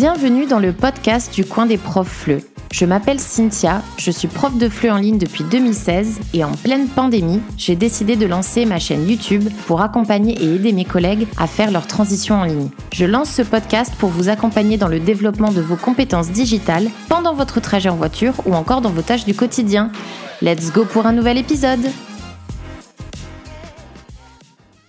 Bienvenue 0.00 0.46
dans 0.46 0.60
le 0.60 0.72
podcast 0.72 1.34
du 1.34 1.44
coin 1.44 1.66
des 1.66 1.76
profs 1.76 2.06
FLE. 2.06 2.40
Je 2.70 2.84
m'appelle 2.84 3.18
Cynthia, 3.18 3.82
je 3.96 4.12
suis 4.12 4.28
prof 4.28 4.56
de 4.56 4.68
FLE 4.68 4.92
en 4.92 4.98
ligne 4.98 5.18
depuis 5.18 5.42
2016 5.42 6.20
et 6.34 6.44
en 6.44 6.52
pleine 6.52 6.86
pandémie, 6.86 7.40
j'ai 7.56 7.74
décidé 7.74 8.14
de 8.14 8.24
lancer 8.24 8.64
ma 8.64 8.78
chaîne 8.78 9.08
YouTube 9.08 9.48
pour 9.66 9.80
accompagner 9.80 10.40
et 10.40 10.54
aider 10.54 10.72
mes 10.72 10.84
collègues 10.84 11.26
à 11.36 11.48
faire 11.48 11.72
leur 11.72 11.88
transition 11.88 12.36
en 12.36 12.44
ligne. 12.44 12.68
Je 12.92 13.06
lance 13.06 13.28
ce 13.28 13.42
podcast 13.42 13.92
pour 13.98 14.10
vous 14.10 14.28
accompagner 14.28 14.76
dans 14.76 14.86
le 14.86 15.00
développement 15.00 15.50
de 15.50 15.60
vos 15.60 15.74
compétences 15.74 16.30
digitales 16.30 16.90
pendant 17.08 17.34
votre 17.34 17.58
trajet 17.58 17.88
en 17.88 17.96
voiture 17.96 18.34
ou 18.46 18.54
encore 18.54 18.82
dans 18.82 18.90
vos 18.90 19.02
tâches 19.02 19.24
du 19.24 19.34
quotidien. 19.34 19.90
Let's 20.42 20.70
go 20.70 20.84
pour 20.84 21.06
un 21.06 21.12
nouvel 21.12 21.38
épisode 21.38 21.90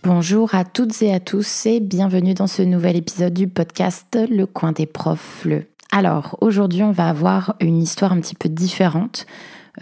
Bonjour 0.04 0.56
à 0.56 0.64
toutes 0.64 1.02
et 1.02 1.14
à 1.14 1.20
tous 1.20 1.66
et 1.66 1.82
bienvenue 1.82 2.34
dans 2.34 2.48
ce 2.48 2.62
nouvel 2.62 2.96
épisode 2.96 3.34
du 3.34 3.50
podcast 3.50 4.18
Le 4.32 4.46
coin 4.46 4.72
des 4.72 4.86
profs. 4.86 5.44
Le. 5.44 5.66
Alors 5.92 6.38
aujourd'hui 6.40 6.84
on 6.84 6.94
va 6.94 7.10
avoir 7.10 7.56
une 7.60 7.82
histoire 7.82 8.14
un 8.14 8.22
petit 8.22 8.36
peu 8.36 8.48
différente. 8.48 9.26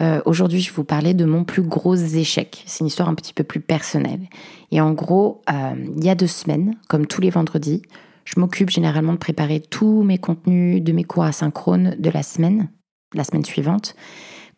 Euh, 0.00 0.20
aujourd'hui 0.26 0.60
je 0.60 0.70
vais 0.70 0.74
vous 0.74 0.84
parler 0.84 1.14
de 1.14 1.24
mon 1.24 1.44
plus 1.44 1.62
gros 1.62 1.94
échec. 1.94 2.64
C'est 2.66 2.80
une 2.80 2.88
histoire 2.88 3.08
un 3.08 3.14
petit 3.14 3.32
peu 3.32 3.44
plus 3.44 3.60
personnelle. 3.60 4.28
Et 4.72 4.80
en 4.80 4.92
gros, 4.92 5.40
euh, 5.50 5.74
il 5.96 6.04
y 6.04 6.10
a 6.10 6.16
deux 6.16 6.26
semaines, 6.26 6.74
comme 6.88 7.06
tous 7.06 7.20
les 7.20 7.30
vendredis, 7.30 7.82
je 8.24 8.40
m'occupe 8.40 8.70
généralement 8.70 9.12
de 9.12 9.18
préparer 9.18 9.60
tous 9.60 10.02
mes 10.02 10.18
contenus 10.18 10.82
de 10.82 10.90
mes 10.90 11.04
cours 11.04 11.22
asynchrones 11.22 11.94
de 11.96 12.10
la 12.10 12.24
semaine, 12.24 12.68
la 13.14 13.22
semaine 13.22 13.44
suivante. 13.44 13.94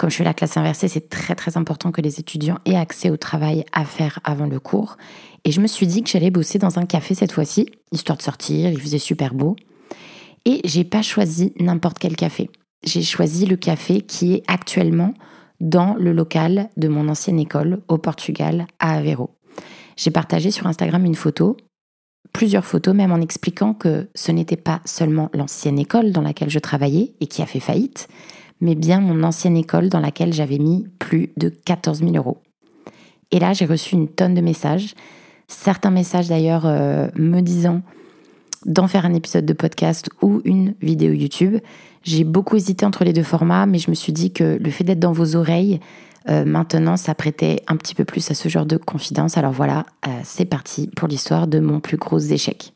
Comme 0.00 0.08
je 0.08 0.16
fais 0.16 0.24
la 0.24 0.32
classe 0.32 0.56
inversée, 0.56 0.88
c'est 0.88 1.10
très 1.10 1.34
très 1.34 1.58
important 1.58 1.92
que 1.92 2.00
les 2.00 2.20
étudiants 2.20 2.56
aient 2.64 2.74
accès 2.74 3.10
au 3.10 3.18
travail 3.18 3.66
à 3.74 3.84
faire 3.84 4.18
avant 4.24 4.46
le 4.46 4.58
cours. 4.58 4.96
Et 5.44 5.52
je 5.52 5.60
me 5.60 5.66
suis 5.66 5.86
dit 5.86 6.02
que 6.02 6.08
j'allais 6.08 6.30
bosser 6.30 6.58
dans 6.58 6.78
un 6.78 6.86
café 6.86 7.14
cette 7.14 7.32
fois-ci, 7.32 7.66
histoire 7.92 8.16
de 8.16 8.22
sortir, 8.22 8.70
il 8.72 8.80
faisait 8.80 8.98
super 8.98 9.34
beau. 9.34 9.56
Et 10.46 10.62
j'ai 10.64 10.84
pas 10.84 11.02
choisi 11.02 11.52
n'importe 11.60 11.98
quel 11.98 12.16
café. 12.16 12.48
J'ai 12.82 13.02
choisi 13.02 13.44
le 13.44 13.56
café 13.56 14.00
qui 14.00 14.32
est 14.32 14.42
actuellement 14.46 15.12
dans 15.60 15.94
le 15.96 16.14
local 16.14 16.70
de 16.78 16.88
mon 16.88 17.10
ancienne 17.10 17.38
école 17.38 17.82
au 17.88 17.98
Portugal, 17.98 18.68
à 18.78 18.94
Aveiro. 18.94 19.36
J'ai 19.98 20.10
partagé 20.10 20.50
sur 20.50 20.66
Instagram 20.66 21.04
une 21.04 21.14
photo, 21.14 21.58
plusieurs 22.32 22.64
photos 22.64 22.94
même 22.94 23.12
en 23.12 23.20
expliquant 23.20 23.74
que 23.74 24.08
ce 24.14 24.32
n'était 24.32 24.56
pas 24.56 24.80
seulement 24.86 25.28
l'ancienne 25.34 25.78
école 25.78 26.12
dans 26.12 26.22
laquelle 26.22 26.48
je 26.48 26.58
travaillais 26.58 27.12
et 27.20 27.26
qui 27.26 27.42
a 27.42 27.46
fait 27.46 27.60
faillite, 27.60 28.08
mais 28.60 28.74
bien 28.74 29.00
mon 29.00 29.22
ancienne 29.22 29.56
école 29.56 29.88
dans 29.88 30.00
laquelle 30.00 30.32
j'avais 30.32 30.58
mis 30.58 30.86
plus 30.98 31.32
de 31.36 31.48
14 31.48 32.00
000 32.00 32.12
euros. 32.16 32.38
Et 33.30 33.38
là, 33.38 33.52
j'ai 33.52 33.66
reçu 33.66 33.94
une 33.94 34.08
tonne 34.08 34.34
de 34.34 34.40
messages 34.40 34.94
certains 35.50 35.90
messages 35.90 36.28
d'ailleurs 36.28 36.62
euh, 36.64 37.08
me 37.16 37.40
disant 37.40 37.82
d'en 38.66 38.86
faire 38.88 39.04
un 39.04 39.14
épisode 39.14 39.46
de 39.46 39.52
podcast 39.52 40.08
ou 40.22 40.40
une 40.44 40.74
vidéo 40.80 41.12
YouTube. 41.12 41.56
J'ai 42.02 42.24
beaucoup 42.24 42.56
hésité 42.56 42.86
entre 42.86 43.04
les 43.04 43.12
deux 43.12 43.22
formats, 43.22 43.66
mais 43.66 43.78
je 43.78 43.90
me 43.90 43.94
suis 43.94 44.12
dit 44.12 44.32
que 44.32 44.58
le 44.60 44.70
fait 44.70 44.84
d'être 44.84 45.00
dans 45.00 45.12
vos 45.12 45.36
oreilles, 45.36 45.80
euh, 46.28 46.44
maintenant, 46.44 46.96
ça 46.96 47.14
prêtait 47.14 47.62
un 47.66 47.76
petit 47.76 47.94
peu 47.94 48.04
plus 48.04 48.30
à 48.30 48.34
ce 48.34 48.48
genre 48.48 48.66
de 48.66 48.76
confidence. 48.76 49.38
Alors 49.38 49.52
voilà, 49.52 49.86
euh, 50.06 50.10
c'est 50.22 50.44
parti 50.44 50.88
pour 50.88 51.08
l'histoire 51.08 51.46
de 51.46 51.58
mon 51.58 51.80
plus 51.80 51.96
gros 51.96 52.18
échec. 52.18 52.74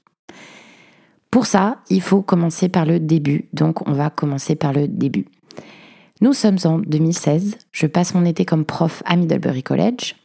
Pour 1.31 1.47
ça, 1.47 1.79
il 1.91 2.01
faut 2.01 2.23
commencer 2.23 2.69
par 2.69 2.87
le 2.87 2.99
début. 2.99 3.47
Donc 3.53 3.87
on 3.87 3.93
va 3.93 4.09
commencer 4.09 4.57
par 4.57 4.73
le 4.73 4.89
début. 4.89 5.27
Nous 6.25 6.33
sommes 6.33 6.57
en 6.65 6.79
2016. 6.79 7.59
Je 7.71 7.87
passe 7.87 8.15
mon 8.15 8.25
été 8.25 8.47
comme 8.47 8.65
prof 8.65 9.03
à 9.05 9.15
Middlebury 9.15 9.63
College 9.63 10.17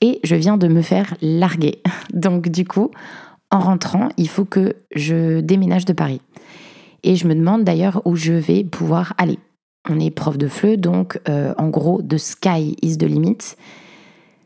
et 0.00 0.20
je 0.22 0.36
viens 0.36 0.56
de 0.56 0.68
me 0.68 0.80
faire 0.80 1.16
larguer. 1.22 1.82
Donc 2.14 2.48
du 2.48 2.64
coup, 2.64 2.92
en 3.50 3.58
rentrant, 3.58 4.10
il 4.16 4.28
faut 4.28 4.44
que 4.44 4.76
je 4.94 5.40
déménage 5.40 5.86
de 5.86 5.92
Paris. 5.92 6.20
Et 7.02 7.16
je 7.16 7.26
me 7.26 7.34
demande 7.34 7.64
d'ailleurs 7.64 8.00
où 8.04 8.14
je 8.14 8.32
vais 8.32 8.62
pouvoir 8.62 9.14
aller. 9.18 9.40
On 9.88 9.98
est 9.98 10.12
prof 10.12 10.38
de 10.38 10.46
FLE, 10.46 10.76
donc 10.76 11.20
euh, 11.28 11.52
en 11.58 11.66
gros, 11.66 12.00
the 12.00 12.16
sky 12.16 12.76
is 12.80 12.96
the 12.98 13.02
limit. 13.02 13.38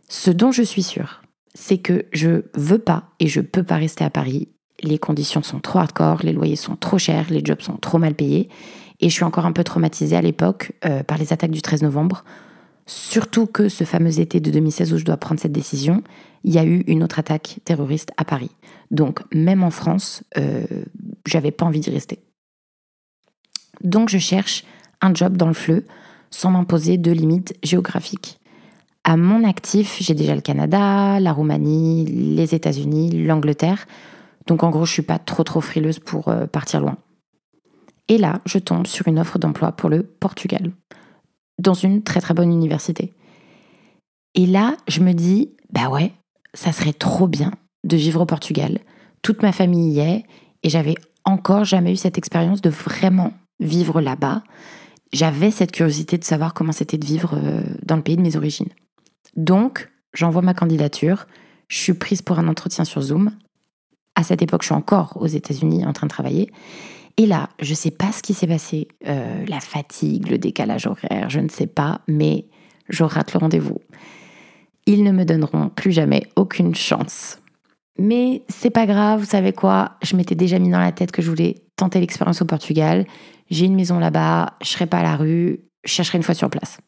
Ce 0.09 0.31
dont 0.31 0.53
je 0.53 0.63
suis 0.63 0.83
sûre, 0.83 1.21
c'est 1.55 1.77
que 1.77 2.07
je 2.13 2.45
veux 2.55 2.79
pas 2.79 3.11
et 3.21 3.27
je 3.27 3.43
peux 3.43 3.63
pas 3.63 3.77
rester 3.77 4.05
à 4.05 4.11
Paris. 4.11 4.49
Les 4.83 4.97
conditions 4.97 5.43
sont 5.43 5.61
trop 5.61 5.81
hardcore, 5.81 6.21
les 6.23 6.33
loyers 6.33 6.57
sont 6.57 6.77
trop 6.77 6.97
chers, 6.97 7.29
les 7.29 7.45
jobs 7.45 7.61
sont 7.61 7.77
trop 7.77 7.99
mal 7.99 8.15
payés. 8.15 8.49
Et 9.05 9.11
je 9.11 9.15
suis 9.15 9.25
encore 9.25 9.45
un 9.45 9.53
peu 9.53 9.65
traumatisée 9.65 10.17
à 10.17 10.23
l'époque 10.23 10.73
euh, 10.87 11.03
par 11.03 11.19
les 11.19 11.35
attaques 11.35 11.51
du 11.51 11.61
13 11.61 11.83
novembre 11.83 12.25
Surtout 12.87 13.47
que 13.47 13.69
ce 13.69 13.85
fameux 13.85 14.19
été 14.19 14.41
de 14.41 14.51
2016 14.51 14.93
où 14.93 14.99
je 14.99 15.05
dois 15.05 15.17
prendre 15.17 15.41
cette 15.41 15.53
décision, 15.53 16.03
il 16.43 16.53
y 16.53 16.59
a 16.59 16.65
eu 16.65 16.81
une 16.87 17.03
autre 17.03 17.19
attaque 17.19 17.61
terroriste 17.65 18.13
à 18.17 18.25
Paris. 18.25 18.51
Donc 18.91 19.21
même 19.33 19.63
en 19.63 19.71
France, 19.71 20.23
euh, 20.37 20.67
j'avais 21.27 21.51
pas 21.51 21.65
envie 21.65 21.81
d'y 21.81 21.91
rester. 21.91 22.19
Donc 23.83 24.11
je 24.11 24.19
cherche 24.19 24.65
un 25.01 25.15
job 25.15 25.37
dans 25.37 25.49
le 25.49 25.55
fleu 25.55 25.85
sans 26.31 26.51
m'imposer 26.51 26.99
de 26.99 27.11
limites 27.11 27.55
géographiques. 27.63 28.39
À 29.05 29.17
mon 29.17 29.45
actif, 29.45 29.99
j'ai 30.01 30.15
déjà 30.15 30.35
le 30.35 30.41
Canada, 30.41 31.21
la 31.21 31.33
Roumanie, 31.33 32.07
les 32.07 32.55
États-Unis, 32.55 33.11
l'Angleterre. 33.25 33.87
Donc 34.47 34.63
en 34.63 34.71
gros, 34.71 34.85
je 34.85 34.93
suis 34.93 35.03
pas 35.03 35.19
trop 35.19 35.45
trop 35.45 35.61
frileuse 35.61 35.99
pour 35.99 36.29
euh, 36.29 36.47
partir 36.47 36.81
loin. 36.81 36.99
Et 38.09 38.19
là, 38.19 38.41
je 38.45 38.59
tombe 38.59 38.87
sur 38.87 39.09
une 39.09 39.19
offre 39.19 39.39
d'emploi 39.39 39.73
pour 39.73 39.89
le 39.89 40.03
Portugal 40.03 40.73
dans 41.59 41.75
une 41.75 42.03
très 42.03 42.21
très 42.21 42.35
bonne 42.35 42.53
université. 42.53 43.13
Et 44.35 44.47
là, 44.47 44.77
je 44.89 45.01
me 45.01 45.13
dis, 45.13 45.51
bah 45.71 45.89
ouais, 45.89 46.13
ça 46.53 46.73
serait 46.73 46.93
trop 46.93 47.29
bien 47.29 47.53
de 47.85 47.97
vivre 47.97 48.21
au 48.21 48.27
Portugal. 48.27 48.79
Toute 49.23 49.43
ma 49.43 49.53
famille 49.53 49.93
y 49.95 50.01
est 50.01 50.25
et 50.63 50.71
j'avais 50.71 50.97
encore 51.25 51.65
jamais 51.65 51.93
eu 51.93 51.97
cette 51.97 52.19
expérience 52.19 52.61
de 52.61 52.71
vraiment 52.71 53.33
vivre 53.61 54.01
là-bas. 54.01 54.43
J'avais 55.13 55.51
cette 55.51 55.73
curiosité 55.73 56.19
de 56.19 56.25
savoir 56.25 56.55
comment 56.55 56.73
c'était 56.73 56.99
de 56.99 57.07
vivre 57.07 57.35
euh, 57.35 57.63
dans 57.85 57.97
le 57.97 58.03
pays 58.03 58.17
de 58.17 58.23
mes 58.23 58.37
origines. 58.37 58.69
Donc, 59.37 59.91
j'envoie 60.13 60.43
ma 60.43 60.55
candidature, 60.55 61.27
je 61.69 61.79
suis 61.79 61.95
prise 61.95 62.23
pour 62.23 62.39
un 62.39 62.49
entretien 62.49 62.85
sur 62.85 63.01
Zoom. 63.01 63.31
À 64.17 64.23
cette 64.23 64.43
époque, 64.43 64.63
je 64.63 64.67
suis 64.67 64.75
encore 64.75 65.17
aux 65.21 65.27
États-Unis 65.27 65.87
en 65.87 65.93
train 65.93 66.07
de 66.07 66.13
travailler. 66.13 66.51
Et 67.17 67.27
là, 67.27 67.49
je 67.61 67.71
ne 67.71 67.77
sais 67.77 67.91
pas 67.91 68.11
ce 68.11 68.23
qui 68.23 68.35
s'est 68.35 68.47
passé, 68.47 68.89
euh, 69.07 69.45
la 69.47 69.61
fatigue, 69.61 70.29
le 70.29 70.39
décalage 70.39 70.87
horaire, 70.87 71.31
je 71.31 71.41
ne 71.41 71.49
sais 71.49 71.67
pas, 71.67 72.01
mais 72.09 72.47
je 72.89 73.05
rate 73.05 73.33
le 73.33 73.39
rendez-vous. 73.39 73.79
Ils 74.87 75.05
ne 75.05 75.13
me 75.13 75.25
donneront 75.25 75.69
plus 75.69 75.93
jamais 75.93 76.25
aucune 76.37 76.75
chance. 76.75 77.39
Mais 77.99 78.43
c'est 78.49 78.71
pas 78.71 78.87
grave, 78.87 79.21
vous 79.21 79.27
savez 79.27 79.53
quoi? 79.53 79.93
Je 80.03 80.17
m'étais 80.17 80.35
déjà 80.35 80.59
mis 80.59 80.71
dans 80.71 80.81
la 80.81 80.91
tête 80.91 81.13
que 81.13 81.23
je 81.23 81.31
voulais 81.31 81.63
tenter 81.77 82.01
l'expérience 82.01 82.43
au 82.43 82.45
Portugal. 82.45 83.07
J'ai 83.51 83.67
une 83.67 83.77
maison 83.77 83.99
là-bas, 84.01 84.55
je 84.63 84.69
serai 84.69 84.87
pas 84.87 84.99
à 84.99 85.03
la 85.05 85.17
rue, 85.17 85.61
je 85.85 85.93
chercherai 85.93 86.19
une 86.19 86.25
fois 86.25 86.35
sur 86.35 86.51
place. 86.51 86.79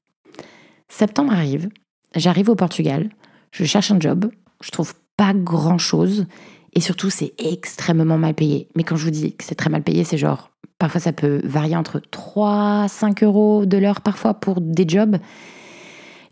Septembre 0.89 1.33
arrive, 1.33 1.69
j'arrive 2.15 2.49
au 2.49 2.57
Portugal, 2.57 3.11
je 3.53 3.65
cherche 3.65 3.91
un 3.93 4.01
job, 4.01 4.31
je 4.61 4.71
trouve 4.71 4.95
pas 5.17 5.33
grand 5.35 5.79
chose 5.79 6.27
et 6.77 6.81
surtout, 6.81 7.09
c'est 7.09 7.33
extrêmement 7.39 8.19
mal 8.19 8.35
payé. 8.35 8.69
Mais 8.77 8.85
quand 8.85 8.97
je 8.97 9.05
vous 9.05 9.11
dis 9.11 9.35
que 9.35 9.43
c'est 9.43 9.55
très 9.55 9.71
mal 9.71 9.83
payé, 9.83 10.05
c'est 10.05 10.19
genre, 10.19 10.51
parfois 10.79 11.01
ça 11.01 11.15
peut 11.15 11.41
varier 11.43 11.75
entre 11.75 12.01
3, 12.01 12.87
5 12.87 13.23
euros 13.23 13.65
de 13.65 13.79
l'heure 13.79 14.03
parfois 14.03 14.35
pour 14.35 14.61
des 14.61 14.87
jobs. 14.87 15.17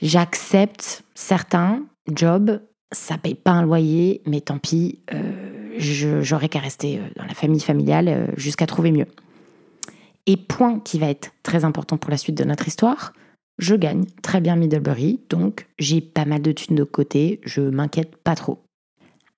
J'accepte 0.02 1.02
certains 1.14 1.82
jobs, 2.14 2.60
ça 2.92 3.16
paye 3.16 3.34
pas 3.34 3.52
un 3.52 3.62
loyer, 3.62 4.20
mais 4.26 4.42
tant 4.42 4.58
pis, 4.58 5.00
euh, 5.14 5.78
j'aurais 5.78 6.50
qu'à 6.50 6.58
rester 6.58 6.98
euh, 6.98 7.08
dans 7.16 7.24
la 7.24 7.32
famille 7.32 7.62
familiale 7.62 8.08
euh, 8.08 8.26
jusqu'à 8.36 8.66
trouver 8.66 8.92
mieux. 8.92 9.06
Et 10.26 10.36
point 10.36 10.78
qui 10.78 10.98
va 10.98 11.08
être 11.08 11.30
très 11.42 11.64
important 11.64 11.96
pour 11.96 12.10
la 12.10 12.18
suite 12.18 12.36
de 12.36 12.44
notre 12.44 12.68
histoire, 12.68 13.14
je 13.56 13.74
gagne 13.76 14.04
très 14.22 14.42
bien 14.42 14.56
Middlebury, 14.56 15.20
donc 15.30 15.68
j'ai 15.78 16.02
pas 16.02 16.26
mal 16.26 16.42
de 16.42 16.52
thunes 16.52 16.76
de 16.76 16.84
côté, 16.84 17.40
je 17.44 17.62
m'inquiète 17.62 18.16
pas 18.16 18.34
trop. 18.34 18.64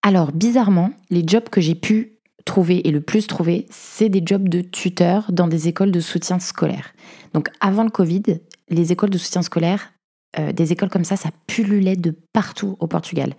Alors, 0.06 0.31
bizarrement, 0.31 0.93
les 1.11 1.25
jobs 1.26 1.49
que 1.49 1.61
j'ai 1.61 1.75
pu 1.75 2.20
trouver 2.44 2.87
et 2.87 2.93
le 2.93 3.00
plus 3.00 3.26
trouver, 3.26 3.67
c'est 3.70 4.08
des 4.08 4.23
jobs 4.25 4.49
de 4.49 4.61
tuteur 4.61 5.32
dans 5.32 5.49
des 5.49 5.67
écoles 5.67 5.91
de 5.91 5.99
soutien 5.99 6.38
scolaire. 6.38 6.94
Donc, 7.35 7.49
avant 7.58 7.82
le 7.82 7.91
Covid, 7.91 8.23
les 8.69 8.93
écoles 8.93 9.11
de 9.11 9.19
soutien 9.19 9.43
scolaire, 9.43 9.91
euh, 10.38 10.53
des 10.53 10.70
écoles 10.70 10.91
comme 10.91 11.03
ça, 11.03 11.17
ça 11.17 11.31
pullulait 11.49 11.97
de 11.97 12.14
partout 12.32 12.76
au 12.79 12.87
Portugal. 12.87 13.35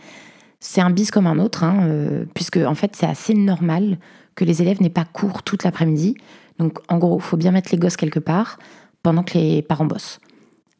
C'est 0.59 0.81
un 0.81 0.89
bis 0.89 1.09
comme 1.09 1.25
un 1.25 1.39
autre, 1.39 1.63
hein, 1.63 1.87
euh, 1.87 2.25
puisque 2.33 2.57
en 2.57 2.75
fait, 2.75 2.97
c'est 2.97 3.05
assez 3.05 3.33
normal 3.33 3.97
que 4.35 4.43
les 4.43 4.61
élèves 4.61 4.81
n'aient 4.81 4.89
pas 4.89 5.05
cours 5.05 5.43
toute 5.43 5.63
l'après-midi. 5.63 6.17
Donc, 6.59 6.79
en 6.89 6.97
gros, 6.97 7.17
il 7.17 7.23
faut 7.23 7.37
bien 7.37 7.51
mettre 7.51 7.69
les 7.71 7.77
gosses 7.77 7.95
quelque 7.95 8.19
part 8.19 8.59
pendant 9.03 9.23
que 9.23 9.37
les 9.37 9.61
parents 9.61 9.85
bossent. 9.85 10.19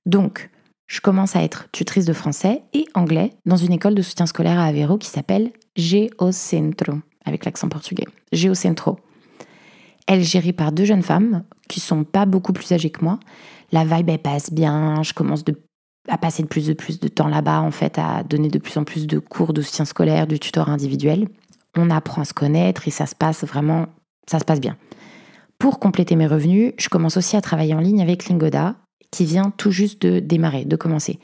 Donc, 0.06 0.50
je 0.88 1.00
commence 1.00 1.38
à 1.38 1.44
être 1.44 1.70
tutrice 1.72 2.06
de 2.06 2.14
français 2.14 2.64
et 2.74 2.88
anglais 2.94 3.32
dans 3.46 3.56
une 3.56 3.72
école 3.72 3.96
de 3.96 4.02
soutien 4.02 4.26
scolaire 4.26 4.60
à 4.60 4.66
Aveiro 4.66 4.98
qui 4.98 5.10
s'appelle 5.10 5.52
Geocentro, 5.78 6.96
avec 7.26 7.46
l'accent 7.46 7.70
portugais. 7.70 8.06
Geocentro. 8.32 9.00
Elle 10.08 10.22
est 10.22 10.24
gérée 10.24 10.54
par 10.54 10.72
deux 10.72 10.86
jeunes 10.86 11.04
femmes 11.04 11.44
qui 11.68 11.80
sont 11.80 12.04
pas 12.04 12.26
beaucoup 12.26 12.54
plus 12.54 12.72
âgées 12.72 12.90
que 12.90 13.04
moi. 13.04 13.20
La 13.72 13.86
vibe, 13.86 14.10
elle 14.10 14.20
passe 14.20 14.52
bien. 14.52 15.04
Je 15.04 15.14
commence 15.14 15.44
à 16.08 16.18
passer 16.18 16.42
de 16.44 16.48
plus 16.48 16.70
en 16.70 16.74
plus 16.74 17.00
de 17.00 17.08
temps 17.08 17.28
là-bas, 17.28 17.62
en 17.62 17.72
fait, 17.72 18.00
à 18.00 18.24
donner 18.24 18.48
de 18.48 18.58
plus 18.58 18.78
en 18.78 18.84
plus 18.84 19.06
de 19.08 19.20
cours 19.20 19.54
de 19.54 19.62
soutien 19.62 19.86
scolaire, 19.86 20.26
de 20.26 20.38
tuteur 20.38 20.70
individuel. 20.70 21.28
On 21.76 21.90
apprend 21.90 22.22
à 22.22 22.26
se 22.26 22.34
connaître 22.34 22.88
et 22.88 22.92
ça 22.92 23.06
se 23.06 23.16
passe 23.16 23.44
vraiment, 23.44 23.88
ça 24.30 24.40
se 24.40 24.46
passe 24.46 24.62
bien. 24.62 24.78
Pour 25.60 25.80
compléter 25.80 26.16
mes 26.16 26.28
revenus, 26.28 26.74
je 26.78 26.90
commence 26.90 27.18
aussi 27.18 27.36
à 27.36 27.42
travailler 27.42 27.74
en 27.74 27.80
ligne 27.80 28.02
avec 28.02 28.30
Lingoda, 28.30 28.76
qui 29.12 29.26
vient 29.26 29.52
tout 29.58 29.72
juste 29.72 30.02
de 30.02 30.20
démarrer, 30.20 30.66
de 30.66 30.76
commencer. 30.76 31.20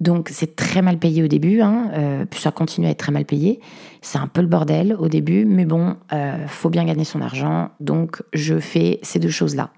Donc 0.00 0.30
c'est 0.32 0.56
très 0.56 0.80
mal 0.80 0.98
payé 0.98 1.22
au 1.22 1.28
début, 1.28 1.60
hein, 1.60 1.90
euh, 1.92 2.24
puis 2.24 2.40
ça 2.40 2.50
continue 2.50 2.86
à 2.86 2.90
être 2.90 2.98
très 2.98 3.12
mal 3.12 3.26
payé. 3.26 3.60
C'est 4.00 4.18
un 4.18 4.26
peu 4.26 4.40
le 4.40 4.46
bordel 4.46 4.96
au 4.98 5.08
début, 5.08 5.44
mais 5.44 5.66
bon, 5.66 5.96
euh, 6.12 6.46
faut 6.48 6.70
bien 6.70 6.84
gagner 6.84 7.04
son 7.04 7.20
argent, 7.20 7.70
donc 7.80 8.22
je 8.32 8.58
fais 8.58 8.98
ces 9.02 9.18
deux 9.18 9.30
choses-là. 9.30 9.70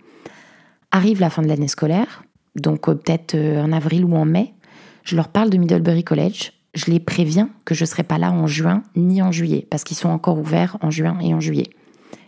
Arrive 0.93 1.21
la 1.21 1.29
fin 1.29 1.43
de 1.43 1.49
l'année 1.49 1.67
scolaire, 1.67 2.23
donc 2.55 2.89
euh, 2.89 2.95
peut-être 2.95 3.37
en 3.37 3.73
avril 3.73 4.05
ou 4.05 4.15
en 4.15 4.25
mai, 4.25 4.55
je 5.03 5.17
leur 5.17 5.27
parle 5.27 5.51
de 5.51 5.57
Middlebury 5.57 6.05
College, 6.05 6.53
je 6.75 6.91
les 6.91 7.01
préviens 7.01 7.51
que 7.65 7.75
je 7.75 7.83
ne 7.83 7.87
serai 7.87 8.05
pas 8.05 8.19
là 8.19 8.31
en 8.31 8.47
juin 8.47 8.85
ni 8.95 9.23
en 9.23 9.33
juillet, 9.33 9.67
parce 9.69 9.83
qu'ils 9.83 9.97
sont 9.97 10.09
encore 10.09 10.39
ouverts 10.39 10.79
en 10.83 10.91
juin 10.91 11.19
et 11.21 11.35
en 11.35 11.41
juillet. 11.41 11.71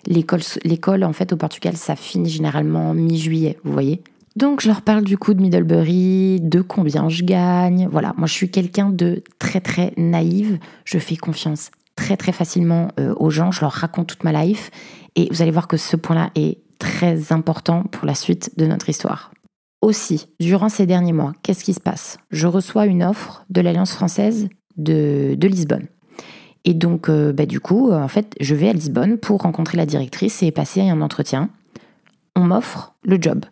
L'école, 0.07 1.05
en 1.05 1.13
fait, 1.13 1.33
au 1.33 1.37
Portugal, 1.37 1.77
ça 1.77 1.97
finit 1.97 2.29
généralement 2.29 2.93
mi-juillet, 2.93 3.59
vous 3.65 3.73
voyez. 3.73 4.03
Donc 4.37 4.61
je 4.61 4.69
leur 4.69 4.83
parle 4.83 5.05
du 5.05 5.17
coup 5.17 5.33
de 5.33 5.41
Middlebury, 5.41 6.41
de 6.41 6.61
combien 6.61 7.09
je 7.09 7.23
gagne. 7.23 7.89
Voilà, 7.91 8.15
moi 8.17 8.27
je 8.27 8.33
suis 8.33 8.51
quelqu'un 8.51 8.91
de 8.91 9.23
très 9.39 9.61
très 9.61 9.93
naïve. 9.97 10.59
Je 10.85 10.99
fais 10.99 11.17
confiance 11.17 11.71
très 11.95 12.17
très 12.17 12.33
facilement 12.33 12.89
euh, 12.99 13.15
aux 13.17 13.31
gens. 13.31 13.53
Je 13.53 13.61
leur 13.61 13.71
raconte 13.71 14.09
toute 14.09 14.25
ma 14.25 14.33
life. 14.33 14.71
Et 15.15 15.29
vous 15.31 15.43
allez 15.43 15.53
voir 15.53 15.69
que 15.69 15.77
ce 15.77 15.97
point-là 15.97 16.31
est 16.35 16.59
très 16.81 17.33
important 17.33 17.85
pour 17.85 18.07
la 18.07 18.17
suite 18.17 18.59
de 18.59 18.67
notre 18.67 18.89
histoire. 18.89 19.31
Aussi, 19.81 20.27
durant 20.41 20.69
ces 20.69 20.87
derniers 20.87 21.13
mois, 21.13 21.35
qu'est-ce 21.43 21.63
qui 21.63 21.75
se 21.75 21.81
passe? 21.81 22.19
Je 22.31 22.49
reçois 22.49 22.87
une 22.87 23.05
offre 23.05 23.45
de 23.51 23.61
l'Alliance 23.61 23.93
française 23.93 24.49
de, 24.77 25.37
Lisbonne. 25.41 25.87
Et 26.65 26.75
donc, 26.75 27.09
euh, 27.09 27.33
bah, 27.33 27.47
du 27.47 27.61
coup, 27.61 27.93
en 27.93 28.09
fait, 28.09 28.35
je 28.41 28.55
vais 28.55 28.71
à 28.71 28.73
Lisbonne 28.73 29.19
pour 29.19 29.43
rencontrer 29.43 29.77
la 29.77 29.87
directrice 29.87 30.43
et 30.43 30.51
passer 30.51 30.81
un 30.81 31.01
entretien. 31.03 31.51
On 32.35 32.41
m'offre 32.41 32.95
le 33.05 33.19
job. 33.21 33.45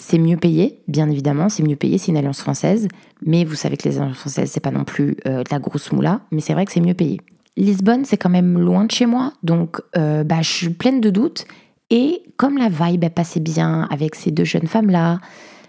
C'est 0.00 0.18
mieux 0.18 0.36
payé, 0.36 0.78
bien 0.86 1.10
évidemment, 1.10 1.48
c'est 1.48 1.64
mieux 1.64 1.74
payé, 1.74 1.98
c'est 1.98 2.12
une 2.12 2.16
alliance 2.16 2.40
française, 2.40 2.86
mais 3.26 3.44
vous 3.44 3.56
savez 3.56 3.76
que 3.76 3.88
les 3.88 3.98
alliances 3.98 4.18
françaises, 4.18 4.48
c'est 4.52 4.62
pas 4.62 4.70
non 4.70 4.84
plus 4.84 5.16
euh, 5.26 5.42
la 5.50 5.58
grosse 5.58 5.90
moula, 5.90 6.20
mais 6.30 6.40
c'est 6.40 6.52
vrai 6.52 6.64
que 6.66 6.70
c'est 6.70 6.80
mieux 6.80 6.94
payé. 6.94 7.20
Lisbonne, 7.56 8.04
c'est 8.04 8.16
quand 8.16 8.30
même 8.30 8.60
loin 8.60 8.84
de 8.84 8.92
chez 8.92 9.06
moi, 9.06 9.32
donc 9.42 9.80
euh, 9.96 10.22
bah, 10.22 10.40
je 10.40 10.48
suis 10.48 10.68
pleine 10.70 11.00
de 11.00 11.10
doutes. 11.10 11.46
Et 11.90 12.22
comme 12.36 12.58
la 12.58 12.68
vibe 12.68 13.08
passait 13.08 13.40
bien 13.40 13.88
avec 13.90 14.14
ces 14.14 14.30
deux 14.30 14.44
jeunes 14.44 14.68
femmes-là, 14.68 15.18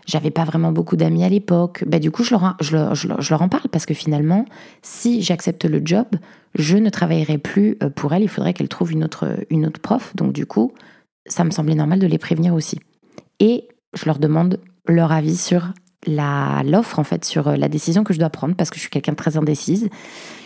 j'avais 0.06 0.30
pas 0.30 0.44
vraiment 0.44 0.72
beaucoup 0.72 0.96
d'amis 0.96 1.24
à 1.24 1.30
l'époque, 1.30 1.84
bah, 1.88 1.98
du 1.98 2.12
coup 2.12 2.24
je 2.24 2.36
leur, 2.36 3.42
en 3.42 3.50
parle 3.50 3.68
parce 3.72 3.88
que 3.88 3.96
finalement, 3.96 4.46
si 4.84 5.24
j'accepte 5.24 5.66
le 5.66 5.82
job, 5.84 6.06
je 6.54 6.78
ne 6.78 6.92
travaillerai 6.92 7.40
plus 7.40 7.78
euh, 7.82 7.90
pour 7.90 8.14
elle, 8.14 8.22
il 8.22 8.30
faudrait 8.30 8.54
qu'elle 8.54 8.70
trouve 8.70 8.92
une 8.92 9.04
autre, 9.04 9.28
une 9.50 9.66
autre 9.66 9.82
prof, 9.82 10.16
donc 10.16 10.34
du 10.34 10.46
coup, 10.46 10.72
ça 11.26 11.44
me 11.44 11.50
semblait 11.50 11.74
normal 11.74 11.98
de 11.98 12.06
les 12.06 12.20
prévenir 12.20 12.54
aussi. 12.54 12.78
Et 13.40 13.68
je 13.94 14.06
leur 14.06 14.20
demande 14.20 14.60
leur 14.88 15.12
avis 15.12 15.38
sur 15.38 15.74
l'offre 16.08 17.00
en 17.00 17.04
fait 17.04 17.26
sur 17.26 17.48
euh, 17.48 17.56
la 17.56 17.68
décision 17.68 18.04
que 18.04 18.14
je 18.14 18.20
dois 18.20 18.30
prendre 18.30 18.56
parce 18.56 18.70
que 18.70 18.78
je 18.78 18.82
suis 18.82 18.90
quelqu'un 18.90 19.12
de 19.12 19.18
très 19.18 19.38
indécise. 19.38 19.90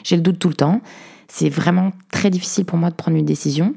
J'ai 0.03 0.15
le 0.15 0.21
doute 0.21 0.39
tout 0.39 0.49
le 0.49 0.55
temps. 0.55 0.81
C'est 1.27 1.49
vraiment 1.49 1.91
très 2.11 2.29
difficile 2.29 2.65
pour 2.65 2.77
moi 2.77 2.89
de 2.89 2.95
prendre 2.95 3.17
une 3.17 3.25
décision. 3.25 3.73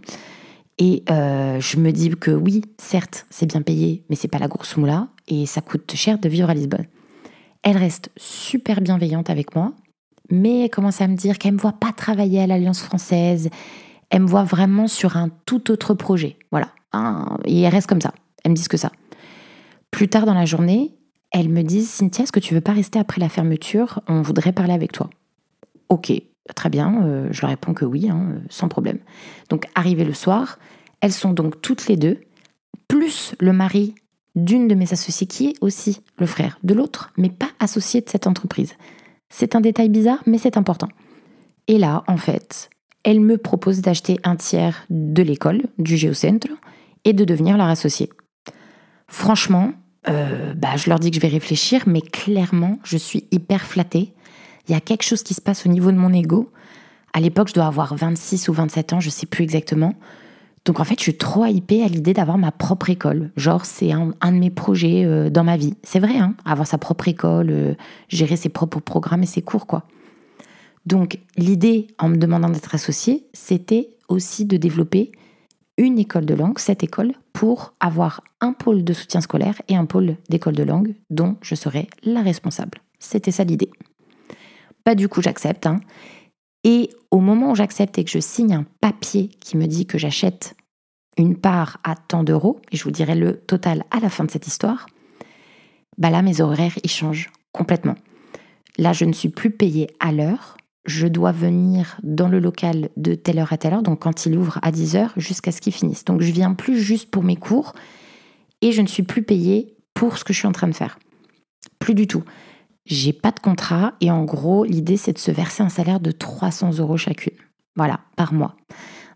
Et 0.78 1.04
euh, 1.10 1.58
je 1.60 1.78
me 1.78 1.90
dis 1.90 2.10
que 2.10 2.30
oui, 2.30 2.62
certes, 2.78 3.26
c'est 3.30 3.46
bien 3.46 3.62
payé, 3.62 4.04
mais 4.10 4.16
c'est 4.16 4.28
pas 4.28 4.38
la 4.38 4.48
grosse 4.48 4.76
moula 4.76 5.08
et 5.26 5.46
ça 5.46 5.60
coûte 5.60 5.92
cher 5.94 6.18
de 6.18 6.28
vivre 6.28 6.50
à 6.50 6.54
Lisbonne. 6.54 6.86
Elle 7.62 7.78
reste 7.78 8.10
super 8.16 8.80
bienveillante 8.80 9.30
avec 9.30 9.54
moi, 9.54 9.72
mais 10.30 10.64
elle 10.64 10.70
commence 10.70 11.00
à 11.00 11.08
me 11.08 11.16
dire 11.16 11.38
qu'elle 11.38 11.54
me 11.54 11.58
voit 11.58 11.72
pas 11.72 11.92
travailler 11.92 12.40
à 12.40 12.46
l'Alliance 12.46 12.82
française. 12.82 13.48
Elle 14.10 14.22
me 14.22 14.28
voit 14.28 14.44
vraiment 14.44 14.86
sur 14.86 15.16
un 15.16 15.30
tout 15.46 15.70
autre 15.70 15.94
projet. 15.94 16.36
Voilà. 16.50 16.68
Et 17.44 17.62
elle 17.62 17.72
reste 17.72 17.88
comme 17.88 18.00
ça. 18.00 18.12
Elle 18.44 18.52
me 18.52 18.56
dit 18.56 18.68
que 18.68 18.76
ça. 18.76 18.92
Plus 19.96 20.08
tard 20.08 20.26
dans 20.26 20.34
la 20.34 20.44
journée, 20.44 20.94
elles 21.30 21.48
me 21.48 21.62
disent 21.62 21.88
Cynthia, 21.88 22.24
est-ce 22.24 22.30
que 22.30 22.38
tu 22.38 22.52
veux 22.52 22.60
pas 22.60 22.74
rester 22.74 22.98
après 22.98 23.18
la 23.18 23.30
fermeture? 23.30 24.02
On 24.08 24.20
voudrait 24.20 24.52
parler 24.52 24.74
avec 24.74 24.92
toi. 24.92 25.08
Ok, 25.88 26.12
très 26.54 26.68
bien, 26.68 27.02
euh, 27.02 27.28
je 27.30 27.40
leur 27.40 27.48
réponds 27.48 27.72
que 27.72 27.86
oui, 27.86 28.10
hein, 28.10 28.42
sans 28.50 28.68
problème. 28.68 28.98
Donc, 29.48 29.64
arrivé 29.74 30.04
le 30.04 30.12
soir, 30.12 30.58
elles 31.00 31.14
sont 31.14 31.32
donc 31.32 31.62
toutes 31.62 31.88
les 31.88 31.96
deux, 31.96 32.20
plus 32.88 33.34
le 33.40 33.54
mari 33.54 33.94
d'une 34.34 34.68
de 34.68 34.74
mes 34.74 34.92
associées 34.92 35.26
qui 35.26 35.46
est 35.46 35.54
aussi 35.62 36.02
le 36.18 36.26
frère 36.26 36.58
de 36.62 36.74
l'autre, 36.74 37.10
mais 37.16 37.30
pas 37.30 37.48
associé 37.58 38.02
de 38.02 38.10
cette 38.10 38.26
entreprise. 38.26 38.74
C'est 39.30 39.54
un 39.54 39.62
détail 39.62 39.88
bizarre, 39.88 40.22
mais 40.26 40.36
c'est 40.36 40.58
important. 40.58 40.88
Et 41.68 41.78
là, 41.78 42.04
en 42.06 42.18
fait, 42.18 42.68
elle 43.02 43.20
me 43.20 43.38
propose 43.38 43.80
d'acheter 43.80 44.20
un 44.24 44.36
tiers 44.36 44.84
de 44.90 45.22
l'école, 45.22 45.62
du 45.78 45.96
Géocentre, 45.96 46.48
et 47.06 47.14
de 47.14 47.24
devenir 47.24 47.56
leur 47.56 47.68
associée. 47.68 48.10
Franchement, 49.08 49.72
euh, 50.08 50.54
bah, 50.54 50.76
je 50.76 50.88
leur 50.88 50.98
dis 50.98 51.10
que 51.10 51.16
je 51.16 51.20
vais 51.20 51.28
réfléchir, 51.28 51.82
mais 51.86 52.00
clairement, 52.00 52.78
je 52.84 52.96
suis 52.96 53.24
hyper 53.30 53.62
flattée. 53.62 54.12
Il 54.68 54.72
y 54.72 54.74
a 54.74 54.80
quelque 54.80 55.02
chose 55.02 55.22
qui 55.22 55.34
se 55.34 55.40
passe 55.40 55.66
au 55.66 55.68
niveau 55.68 55.90
de 55.90 55.96
mon 55.96 56.12
ego. 56.12 56.50
À 57.12 57.20
l'époque, 57.20 57.48
je 57.48 57.54
dois 57.54 57.66
avoir 57.66 57.94
26 57.94 58.48
ou 58.48 58.52
27 58.52 58.92
ans, 58.94 59.00
je 59.00 59.10
sais 59.10 59.26
plus 59.26 59.42
exactement. 59.42 59.94
Donc 60.66 60.80
en 60.80 60.84
fait, 60.84 60.98
je 60.98 61.02
suis 61.02 61.16
trop 61.16 61.46
hypée 61.46 61.82
à 61.84 61.88
l'idée 61.88 62.12
d'avoir 62.12 62.38
ma 62.38 62.50
propre 62.50 62.90
école. 62.90 63.30
Genre, 63.36 63.64
c'est 63.64 63.92
un, 63.92 64.08
de 64.08 64.38
mes 64.38 64.50
projets 64.50 65.04
euh, 65.04 65.30
dans 65.30 65.44
ma 65.44 65.56
vie. 65.56 65.74
C'est 65.84 66.00
vrai, 66.00 66.18
hein, 66.18 66.34
avoir 66.44 66.66
sa 66.66 66.76
propre 66.76 67.06
école, 67.06 67.50
euh, 67.50 67.74
gérer 68.08 68.36
ses 68.36 68.48
propres 68.48 68.80
programmes 68.80 69.22
et 69.22 69.26
ses 69.26 69.42
cours, 69.42 69.66
quoi. 69.66 69.84
Donc 70.84 71.18
l'idée, 71.36 71.88
en 71.98 72.08
me 72.08 72.16
demandant 72.16 72.48
d'être 72.48 72.74
associée, 72.74 73.26
c'était 73.32 73.90
aussi 74.08 74.44
de 74.44 74.56
développer 74.56 75.10
une 75.78 75.98
école 75.98 76.26
de 76.26 76.34
langue, 76.34 76.58
cette 76.58 76.82
école, 76.82 77.12
pour 77.32 77.74
avoir 77.80 78.22
un 78.40 78.52
pôle 78.52 78.84
de 78.84 78.92
soutien 78.92 79.20
scolaire 79.20 79.60
et 79.68 79.76
un 79.76 79.84
pôle 79.84 80.16
d'école 80.28 80.54
de 80.54 80.62
langue 80.62 80.94
dont 81.10 81.36
je 81.42 81.54
serais 81.54 81.88
la 82.02 82.22
responsable. 82.22 82.78
C'était 82.98 83.30
ça 83.30 83.44
l'idée. 83.44 83.70
Pas 84.84 84.94
du 84.94 85.08
coup, 85.08 85.20
j'accepte. 85.20 85.66
Hein. 85.66 85.80
Et 86.64 86.90
au 87.10 87.20
moment 87.20 87.52
où 87.52 87.54
j'accepte 87.54 87.98
et 87.98 88.04
que 88.04 88.10
je 88.10 88.18
signe 88.18 88.54
un 88.54 88.66
papier 88.80 89.28
qui 89.40 89.56
me 89.56 89.66
dit 89.66 89.86
que 89.86 89.98
j'achète 89.98 90.56
une 91.18 91.36
part 91.36 91.78
à 91.84 91.94
tant 91.94 92.24
d'euros, 92.24 92.60
et 92.72 92.76
je 92.76 92.84
vous 92.84 92.90
dirai 92.90 93.14
le 93.14 93.38
total 93.38 93.84
à 93.90 94.00
la 94.00 94.10
fin 94.10 94.24
de 94.24 94.30
cette 94.30 94.46
histoire, 94.46 94.86
bah 95.98 96.10
là, 96.10 96.22
mes 96.22 96.40
horaires, 96.40 96.78
ils 96.82 96.90
changent 96.90 97.30
complètement. 97.52 97.94
Là, 98.78 98.92
je 98.92 99.04
ne 99.04 99.12
suis 99.12 99.30
plus 99.30 99.50
payée 99.50 99.88
à 99.98 100.12
l'heure, 100.12 100.56
je 100.86 101.06
dois 101.06 101.32
venir 101.32 101.98
dans 102.02 102.28
le 102.28 102.38
local 102.38 102.90
de 102.96 103.14
telle 103.14 103.38
heure 103.38 103.52
à 103.52 103.58
telle 103.58 103.74
heure, 103.74 103.82
donc 103.82 104.00
quand 104.00 104.26
il 104.26 104.36
ouvre 104.36 104.58
à 104.62 104.70
10 104.70 104.96
heures 104.96 105.12
jusqu'à 105.16 105.52
ce 105.52 105.60
qu'il 105.60 105.72
finisse. 105.72 106.04
Donc 106.04 106.22
je 106.22 106.30
viens 106.32 106.54
plus 106.54 106.80
juste 106.80 107.10
pour 107.10 107.22
mes 107.22 107.36
cours 107.36 107.74
et 108.62 108.72
je 108.72 108.82
ne 108.82 108.86
suis 108.86 109.02
plus 109.02 109.22
payée 109.22 109.76
pour 109.94 110.18
ce 110.18 110.24
que 110.24 110.32
je 110.32 110.38
suis 110.38 110.48
en 110.48 110.52
train 110.52 110.68
de 110.68 110.74
faire. 110.74 110.98
Plus 111.78 111.94
du 111.94 112.06
tout. 112.06 112.22
J'ai 112.84 113.12
pas 113.12 113.32
de 113.32 113.40
contrat 113.40 113.94
et 114.00 114.10
en 114.10 114.24
gros, 114.24 114.64
l'idée 114.64 114.96
c'est 114.96 115.12
de 115.12 115.18
se 115.18 115.30
verser 115.30 115.62
un 115.62 115.68
salaire 115.68 116.00
de 116.00 116.12
300 116.12 116.78
euros 116.78 116.96
chacune. 116.96 117.34
Voilà, 117.74 118.00
par 118.16 118.32
mois. 118.32 118.56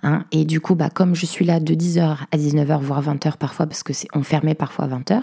Hein. 0.02 0.24
et 0.32 0.46
du 0.46 0.60
coup, 0.62 0.74
bah, 0.74 0.88
comme 0.88 1.14
je 1.14 1.26
suis 1.26 1.44
là 1.44 1.60
de 1.60 1.74
10h 1.74 2.16
à 2.32 2.36
19h, 2.36 2.80
voire 2.80 3.02
20h 3.02 3.36
parfois, 3.36 3.66
parce 3.66 3.82
que 3.82 3.92
c'est 3.92 4.08
on 4.14 4.22
fermait 4.22 4.54
parfois 4.54 4.86
à 4.86 4.88
20h, 4.88 5.20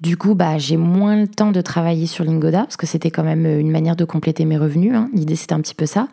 du 0.00 0.18
coup, 0.18 0.34
bah, 0.34 0.58
j'ai 0.58 0.76
moins 0.76 1.16
le 1.16 1.26
temps 1.26 1.52
de 1.52 1.60
travailler 1.62 2.06
sur 2.06 2.22
Lingoda 2.24 2.60
parce 2.60 2.76
que 2.76 2.86
c'était 2.86 3.10
quand 3.10 3.22
même 3.22 3.46
euh, 3.46 3.58
une 3.58 3.70
manière 3.70 3.96
de 3.96 4.04
compléter 4.04 4.44
mes 4.44 4.58
revenus. 4.58 4.94
Hein. 4.94 5.08
L'idée, 5.14 5.36
c'était 5.36 5.54
un 5.54 5.60
petit 5.60 5.74
peu 5.74 5.86
ça. 5.86 6.08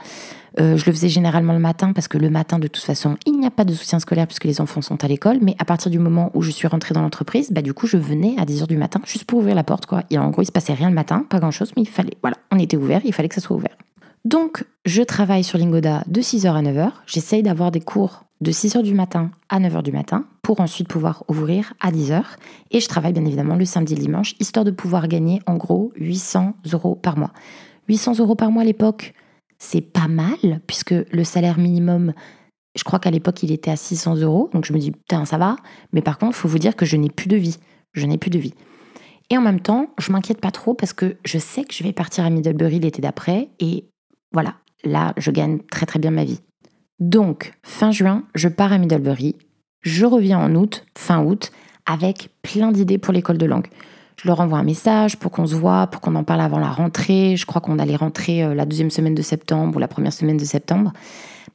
Euh, 0.60 0.78
je 0.78 0.86
le 0.86 0.94
faisais 0.94 1.10
généralement 1.10 1.52
le 1.52 1.60
matin 1.60 1.92
parce 1.92 2.08
que 2.08 2.18
le 2.18 2.30
matin, 2.30 2.60
de 2.60 2.68
toute 2.68 2.84
façon, 2.84 3.18
il 3.26 3.38
n'y 3.38 3.46
a 3.46 3.52
pas 3.52 3.66
de 3.66 3.74
soutien 3.74 4.00
scolaire 4.00 4.28
puisque 4.28 4.46
les 4.46 4.62
enfants 4.62 4.82
sont 4.82 5.04
à 5.04 5.08
l'école. 5.08 5.40
Mais 5.42 5.56
à 5.60 5.66
partir 5.66 5.92
du 5.92 6.00
moment 6.00 6.32
où 6.34 6.42
je 6.42 6.52
suis 6.52 6.68
rentrée 6.68 6.94
dans 6.94 7.02
l'entreprise, 7.02 7.52
bah, 7.52 7.62
du 7.62 7.74
coup, 7.74 7.88
je 7.88 7.98
venais 7.98 8.36
à 8.38 8.46
10h 8.46 8.68
du 8.68 8.78
matin 8.78 9.02
juste 9.06 9.26
pour 9.26 9.40
ouvrir 9.40 9.56
la 9.56 9.66
porte. 9.66 9.86
Quoi. 9.86 10.04
Et 10.12 10.18
en 10.18 10.30
gros, 10.30 10.44
il 10.44 10.46
se 10.46 10.52
passait 10.54 10.74
rien 10.74 10.88
le 10.88 10.96
matin, 10.96 11.26
pas 11.30 11.40
grand-chose, 11.40 11.74
mais 11.76 11.82
il 11.84 11.90
fallait, 11.90 12.18
voilà, 12.22 12.38
on 12.52 12.60
était 12.60 12.78
ouvert, 12.78 13.02
il 13.04 13.14
fallait 13.14 13.28
que 13.28 13.36
ça 13.36 13.42
soit 13.42 13.58
ouvert. 13.58 13.76
Donc, 14.24 14.64
je 14.86 15.02
travaille 15.02 15.44
sur 15.44 15.58
Lingoda 15.58 16.04
de 16.08 16.22
6h 16.22 16.48
à 16.48 16.62
9h. 16.62 16.92
J'essaye 17.06 17.44
d'avoir 17.44 17.72
des 17.72 17.82
cours 17.82 18.24
de 18.44 18.52
6h 18.52 18.84
du 18.84 18.94
matin 18.94 19.32
à 19.50 19.60
9h 19.60 19.82
du 19.82 19.92
matin 19.94 20.26
pour 20.42 20.60
ensuite 20.60 20.90
pouvoir 20.90 21.24
ouvrir 21.30 21.74
à 21.80 21.92
10h. 21.92 22.24
Et 22.72 22.82
je 22.82 22.88
travaille 22.88 23.14
bien 23.14 23.26
évidemment 23.26 23.56
le 23.56 23.64
samedi 23.64 23.94
et 23.94 23.96
le 23.96 24.02
dimanche, 24.02 24.36
histoire 24.40 24.66
de 24.66 24.72
pouvoir 24.72 25.08
gagner 25.08 25.40
en 25.48 25.56
gros 25.56 25.94
800 25.96 26.54
euros 26.74 26.96
par 26.96 27.18
mois. 27.18 27.32
800 27.88 28.20
euros 28.20 28.36
par 28.36 28.52
mois 28.52 28.64
à 28.64 28.66
l'époque, 28.66 29.14
c'est 29.58 29.82
pas 29.82 30.10
mal, 30.10 30.62
puisque 30.68 30.94
le 31.12 31.24
salaire 31.24 31.58
minimum, 31.58 32.14
je 32.76 32.84
crois 32.84 33.00
qu'à 33.00 33.12
l'époque, 33.12 33.42
il 33.44 33.52
était 33.52 33.72
à 33.72 33.78
600 33.78 34.18
euros. 34.18 34.50
Donc 34.54 34.66
je 34.66 34.74
me 34.74 34.78
dis, 34.78 34.92
putain, 34.92 35.24
ça 35.24 35.38
va. 35.38 35.56
Mais 35.94 36.02
par 36.02 36.18
contre, 36.18 36.38
il 36.38 36.40
faut 36.42 36.50
vous 36.50 36.60
dire 36.60 36.76
que 36.76 36.86
je 36.86 36.98
n'ai 36.98 37.10
plus 37.10 37.30
de 37.30 37.38
vie. 37.38 37.58
Je 37.94 38.06
n'ai 38.06 38.18
plus 38.18 38.30
de 38.30 38.40
vie. 38.40 38.54
Et 39.30 39.38
en 39.38 39.42
même 39.42 39.62
temps, 39.62 39.88
je 40.00 40.12
m'inquiète 40.12 40.42
pas 40.42 40.52
trop 40.52 40.74
parce 40.74 40.92
que 40.92 41.16
je 41.24 41.38
sais 41.38 41.64
que 41.64 41.74
je 41.74 41.84
vais 41.84 41.94
partir 41.94 42.26
à 42.26 42.30
Middlebury 42.30 42.80
l'été 42.80 43.02
d'après. 43.02 43.50
Et 43.60 43.86
voilà, 44.34 44.56
là, 44.84 45.14
je 45.16 45.32
gagne 45.32 45.60
très 45.72 45.86
très 45.86 46.00
bien 46.00 46.12
ma 46.12 46.26
vie. 46.26 46.42
Donc, 47.00 47.54
fin 47.64 47.92
juin, 47.92 48.24
je 48.36 48.48
pars 48.48 48.72
à 48.72 48.78
Middlebury. 48.78 49.36
Je 49.82 50.06
reviens 50.06 50.40
en 50.40 50.56
août, 50.56 50.86
fin 50.98 51.24
août, 51.24 51.52
avec 51.86 52.30
plein 52.42 52.72
d'idées 52.72 52.98
pour 52.98 53.14
l'école 53.14 53.38
de 53.38 53.46
langue. 53.46 53.68
Je 54.22 54.28
leur 54.28 54.40
envoie 54.40 54.60
un 54.60 54.64
message 54.64 55.18
pour 55.18 55.32
qu'on 55.32 55.48
se 55.48 55.56
voit, 55.56 55.88
pour 55.88 56.00
qu'on 56.00 56.16
en 56.16 56.24
parle 56.24 56.42
avant 56.42 56.60
la 56.60 56.72
rentrée. 56.72 57.36
Je 57.36 57.46
crois 57.46 57.62
qu'on 57.62 57.80
allait 57.80 57.96
rentrer 57.96 58.44
euh, 58.44 58.54
la 58.54 58.66
deuxième 58.66 58.92
semaine 58.92 59.16
de 59.16 59.22
septembre 59.22 59.76
ou 59.76 59.80
la 59.80 59.88
première 59.88 60.14
semaine 60.14 60.38
de 60.38 60.46
septembre. 60.46 60.94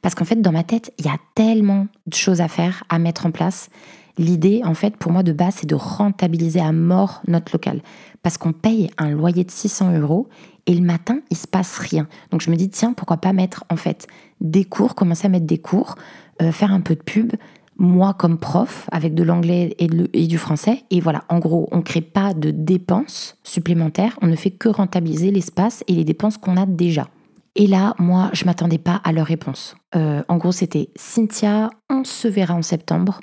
Parce 0.01 0.15
qu'en 0.15 0.25
fait, 0.25 0.41
dans 0.41 0.51
ma 0.51 0.63
tête, 0.63 0.93
il 0.99 1.05
y 1.05 1.09
a 1.09 1.17
tellement 1.35 1.87
de 2.05 2.13
choses 2.13 2.41
à 2.41 2.47
faire, 2.47 2.83
à 2.89 2.99
mettre 2.99 3.25
en 3.25 3.31
place. 3.31 3.69
L'idée, 4.17 4.61
en 4.65 4.73
fait, 4.73 4.97
pour 4.97 5.11
moi 5.11 5.23
de 5.23 5.31
base, 5.31 5.55
c'est 5.59 5.69
de 5.69 5.75
rentabiliser 5.75 6.59
à 6.59 6.71
mort 6.71 7.21
notre 7.27 7.53
local. 7.53 7.81
Parce 8.21 8.37
qu'on 8.37 8.51
paye 8.51 8.89
un 8.97 9.09
loyer 9.09 9.45
de 9.45 9.51
600 9.51 9.97
euros 9.97 10.27
et 10.65 10.75
le 10.75 10.81
matin, 10.81 11.19
il 11.31 11.37
se 11.37 11.47
passe 11.47 11.77
rien. 11.77 12.07
Donc 12.31 12.41
je 12.41 12.51
me 12.51 12.55
dis, 12.55 12.69
tiens, 12.69 12.93
pourquoi 12.93 13.17
pas 13.17 13.33
mettre, 13.33 13.63
en 13.69 13.77
fait, 13.77 14.07
des 14.41 14.65
cours, 14.65 14.95
commencer 14.95 15.27
à 15.27 15.29
mettre 15.29 15.45
des 15.45 15.57
cours, 15.57 15.95
euh, 16.41 16.51
faire 16.51 16.71
un 16.71 16.81
peu 16.81 16.95
de 16.95 17.01
pub, 17.01 17.33
moi 17.77 18.13
comme 18.13 18.37
prof, 18.37 18.87
avec 18.91 19.13
de 19.13 19.23
l'anglais 19.23 19.75
et, 19.79 19.87
du 20.27 20.37
français. 20.37 20.83
Et 20.91 20.99
voilà, 20.99 21.23
en 21.29 21.39
gros, 21.39 21.67
on 21.71 21.77
ne 21.77 21.81
crée 21.81 22.01
pas 22.01 22.33
de 22.33 22.51
dépenses 22.51 23.37
supplémentaires, 23.43 24.19
on 24.21 24.27
ne 24.27 24.35
fait 24.35 24.51
que 24.51 24.69
rentabiliser 24.69 25.31
l'espace 25.31 25.83
et 25.87 25.93
les 25.93 26.03
dépenses 26.03 26.37
qu'on 26.37 26.57
a 26.57 26.65
déjà. 26.65 27.07
Et 27.55 27.67
là, 27.67 27.95
moi, 27.97 28.29
je 28.33 28.45
m'attendais 28.45 28.77
pas 28.77 29.01
à 29.03 29.11
leur 29.11 29.25
réponse. 29.25 29.75
Euh, 29.95 30.23
en 30.27 30.37
gros, 30.37 30.51
c'était 30.51 30.89
Cynthia, 30.95 31.69
on 31.89 32.03
se 32.03 32.27
verra 32.27 32.53
en 32.53 32.61
septembre. 32.61 33.21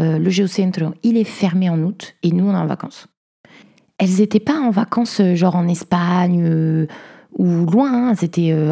Euh, 0.00 0.18
le 0.18 0.30
Geocentro, 0.30 0.94
il 1.02 1.16
est 1.16 1.24
fermé 1.24 1.68
en 1.68 1.82
août 1.82 2.14
et 2.22 2.30
nous, 2.30 2.46
on 2.46 2.52
est 2.52 2.58
en 2.58 2.66
vacances. 2.66 3.08
Elles 3.98 4.16
n'étaient 4.18 4.40
pas 4.40 4.58
en 4.58 4.70
vacances, 4.70 5.20
genre 5.34 5.56
en 5.56 5.68
Espagne 5.68 6.86
ou 7.36 7.66
loin. 7.66 8.10
Hein. 8.10 8.14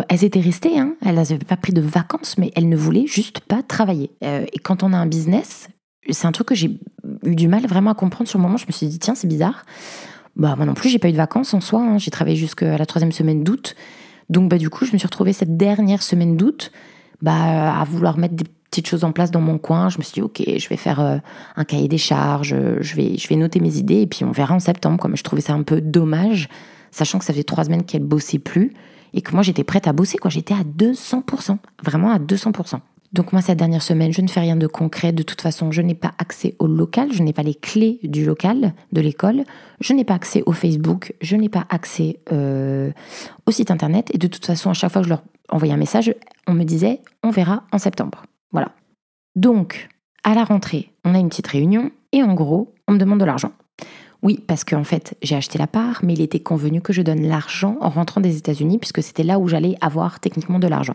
elles 0.09 0.25
étaient 0.25 0.41
restées. 0.41 0.79
Hein. 0.79 0.95
Elles 1.05 1.17
n'avaient 1.17 1.39
pas 1.39 1.57
pris 1.57 1.73
de 1.73 1.81
vacances, 1.81 2.37
mais 2.39 2.53
elles 2.55 2.69
ne 2.69 2.77
voulaient 2.77 3.07
juste 3.07 3.41
pas 3.41 3.63
travailler. 3.63 4.11
et 4.23 4.59
quand 4.63 4.83
on 4.83 4.93
a 4.93 4.97
un 4.97 5.07
business, 5.07 5.69
c'est 6.11 6.27
un 6.27 6.33
truc 6.33 6.49
que 6.49 6.55
j'ai 6.55 6.79
eu 7.25 7.37
du 7.37 7.49
mal 7.49 7.67
vraiment 7.67 7.91
à 7.91 7.95
comprendre 7.95 8.29
sur 8.29 8.39
le 8.39 8.43
moment. 8.43 8.57
Je 8.57 8.67
me 8.67 8.73
suis 8.73 8.87
dit, 8.87 8.99
tiens, 8.99 9.15
c'est 9.15 9.29
bizarre. 9.29 9.65
Bah, 10.37 10.55
moi 10.57 10.67
non 10.67 10.75
plus, 10.75 10.89
j'ai 10.89 10.99
pas 10.99 11.09
eu 11.09 11.13
de 11.13 11.17
vacances 11.17 11.55
en 11.55 11.61
soi. 11.61 11.83
Hein. 11.83 11.99
J'ai 11.99 12.11
travaillé 12.11 12.37
jusqu'à 12.37 12.77
la 12.79 12.87
troisième 12.87 13.13
semaine 13.13 13.45
d'août. 13.45 13.77
Donc 14.31 14.49
bah, 14.49 14.59
du 14.59 14.71
coup, 14.71 14.85
je 14.85 14.93
me 14.93 14.99
suis 14.99 15.07
retrouvée 15.07 15.33
cette 15.33 15.57
dernière 15.57 16.03
semaine 16.03 16.37
d'août 16.37 16.73
bah, 17.21 17.79
à 17.81 17.85
vouloir 17.85 18.19
mettre 18.19 18.35
des 18.35 18.45
petites 18.71 18.89
choses 18.89 19.05
en 19.05 19.13
place 19.13 19.31
dans 19.31 19.41
mon 19.41 19.59
coin. 19.59 19.91
Je 19.91 19.99
me 19.99 20.03
suis 20.03 20.15
dit, 20.15 20.23
ok, 20.23 20.43
je 20.59 20.69
vais 20.69 20.77
faire 20.77 21.01
euh, 21.01 21.19
un 21.57 21.65
cahier 21.65 21.89
des 21.89 21.99
charges, 21.99 22.57
je 22.81 22.97
vais, 22.97 23.37
noter 23.37 23.61
mes 23.61 23.77
idées 23.77 24.01
et 24.01 24.07
puis 24.07 24.25
on 24.25 24.33
verra 24.33 24.55
en 24.55 24.61
septembre. 24.61 24.99
Quoi. 24.99 25.11
je 25.15 25.23
trouvais 25.23 25.43
ça 25.43 25.53
un 25.53 25.63
peu 25.63 25.81
dommage, 25.81 26.49
sachant 26.93 27.19
que 27.19 27.25
ça 27.25 27.33
faisait 27.33 27.43
trois 27.43 27.65
semaines 27.65 27.85
qu'elle 27.85 28.05
bossait 28.05 28.39
plus 28.39 28.73
et 29.15 29.21
que 29.21 29.33
moi 29.33 29.43
j'étais 29.43 29.65
prête 29.65 29.89
à 29.89 29.93
bosser. 29.93 30.19
quoi. 30.19 30.31
J'étais 30.31 30.55
à 30.55 30.63
200%, 30.63 31.59
vraiment 31.83 32.13
à 32.13 32.19
200%. 32.19 32.79
Donc 33.13 33.33
moi, 33.33 33.43
cette 33.43 33.59
dernière 33.59 33.83
semaine, 33.83 34.13
je 34.13 34.23
ne 34.23 34.29
fais 34.29 34.41
rien 34.41 34.57
de 34.57 34.67
concret. 34.67 35.13
De 35.13 35.23
toute 35.23 35.43
façon, 35.43 35.71
je 35.71 35.83
n'ai 35.83 35.95
pas 35.95 36.15
accès 36.19 36.55
au 36.59 36.67
local, 36.67 37.13
je 37.13 37.23
n'ai 37.23 37.35
pas 37.35 37.43
les 37.43 37.55
clés 37.55 38.01
du 38.03 38.25
local, 38.25 38.73
de 38.93 39.01
l'école, 39.03 39.45
je 39.81 39.93
n'ai 39.93 40.05
pas 40.05 40.15
accès 40.15 40.43
au 40.47 40.53
Facebook, 40.53 41.15
je 41.21 41.37
n'ai 41.37 41.51
pas 41.51 41.67
accès 41.69 42.21
euh, 42.33 42.91
au 43.45 43.51
site 43.51 43.71
internet. 43.71 44.11
Et 44.15 44.19
de 44.19 44.27
toute 44.29 44.47
façon, 44.47 44.71
à 44.71 44.73
chaque 44.73 44.91
fois 44.91 45.03
que 45.03 45.09
je 45.09 45.11
leur 45.11 45.23
envoyais 45.51 45.75
un 45.75 45.79
message, 45.79 46.15
on 46.47 46.55
me 46.55 46.65
disait, 46.65 47.01
on 47.23 47.31
verra 47.31 47.65
en 47.71 47.79
septembre. 47.79 48.25
Voilà. 48.51 48.73
Donc, 49.37 49.89
à 50.25 50.35
la 50.35 50.45
rentrée, 50.45 50.93
on 51.05 51.15
a 51.15 51.19
une 51.19 51.29
petite 51.29 51.49
réunion 51.49 51.91
et 52.13 52.23
en 52.23 52.33
gros, 52.33 52.73
on 52.89 52.93
me 52.93 52.99
demande 52.99 53.21
de 53.21 53.27
l'argent. 53.27 53.53
Oui, 54.23 54.39
parce 54.47 54.63
qu'en 54.63 54.85
fait, 54.85 55.17
j'ai 55.23 55.35
acheté 55.35 55.59
la 55.59 55.67
part, 55.67 56.01
mais 56.05 56.15
il 56.15 56.21
était 56.21 56.41
convenu 56.41 56.81
que 56.81 56.93
je 56.93 57.03
donne 57.03 57.27
l'argent 57.27 57.77
en 57.81 57.89
rentrant 57.89 58.21
des 58.21 58.37
États-Unis, 58.37 58.79
puisque 58.79 59.03
c'était 59.03 59.25
là 59.25 59.39
où 59.39 59.49
j'allais 59.49 59.77
avoir 59.81 60.21
techniquement 60.21 60.61
de 60.61 60.69
l'argent. 60.69 60.95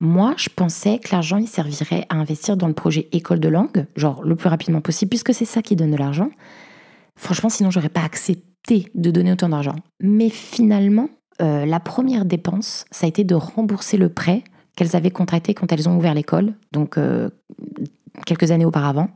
Moi, 0.00 0.34
je 0.36 0.48
pensais 0.48 0.98
que 0.98 1.10
l'argent, 1.12 1.36
il 1.36 1.46
servirait 1.46 2.04
à 2.08 2.16
investir 2.16 2.56
dans 2.56 2.66
le 2.66 2.74
projet 2.74 3.08
école 3.12 3.38
de 3.38 3.48
langue, 3.48 3.86
genre 3.94 4.24
le 4.24 4.34
plus 4.34 4.48
rapidement 4.48 4.80
possible, 4.80 5.10
puisque 5.10 5.32
c'est 5.32 5.44
ça 5.44 5.62
qui 5.62 5.76
donne 5.76 5.92
de 5.92 5.96
l'argent. 5.96 6.30
Franchement, 7.14 7.48
sinon, 7.48 7.70
j'aurais 7.70 7.88
pas 7.88 8.02
accepté 8.02 8.90
de 8.96 9.10
donner 9.12 9.30
autant 9.32 9.48
d'argent. 9.48 9.76
Mais 10.00 10.28
finalement, 10.28 11.08
euh, 11.40 11.64
la 11.64 11.78
première 11.78 12.24
dépense, 12.24 12.84
ça 12.90 13.06
a 13.06 13.08
été 13.08 13.22
de 13.22 13.36
rembourser 13.36 13.96
le 13.96 14.08
prêt 14.08 14.42
qu'elles 14.74 14.96
avaient 14.96 15.12
contracté 15.12 15.54
quand 15.54 15.70
elles 15.70 15.88
ont 15.88 15.96
ouvert 15.96 16.14
l'école, 16.14 16.54
donc 16.72 16.98
euh, 16.98 17.28
quelques 18.26 18.50
années 18.50 18.64
auparavant. 18.64 19.08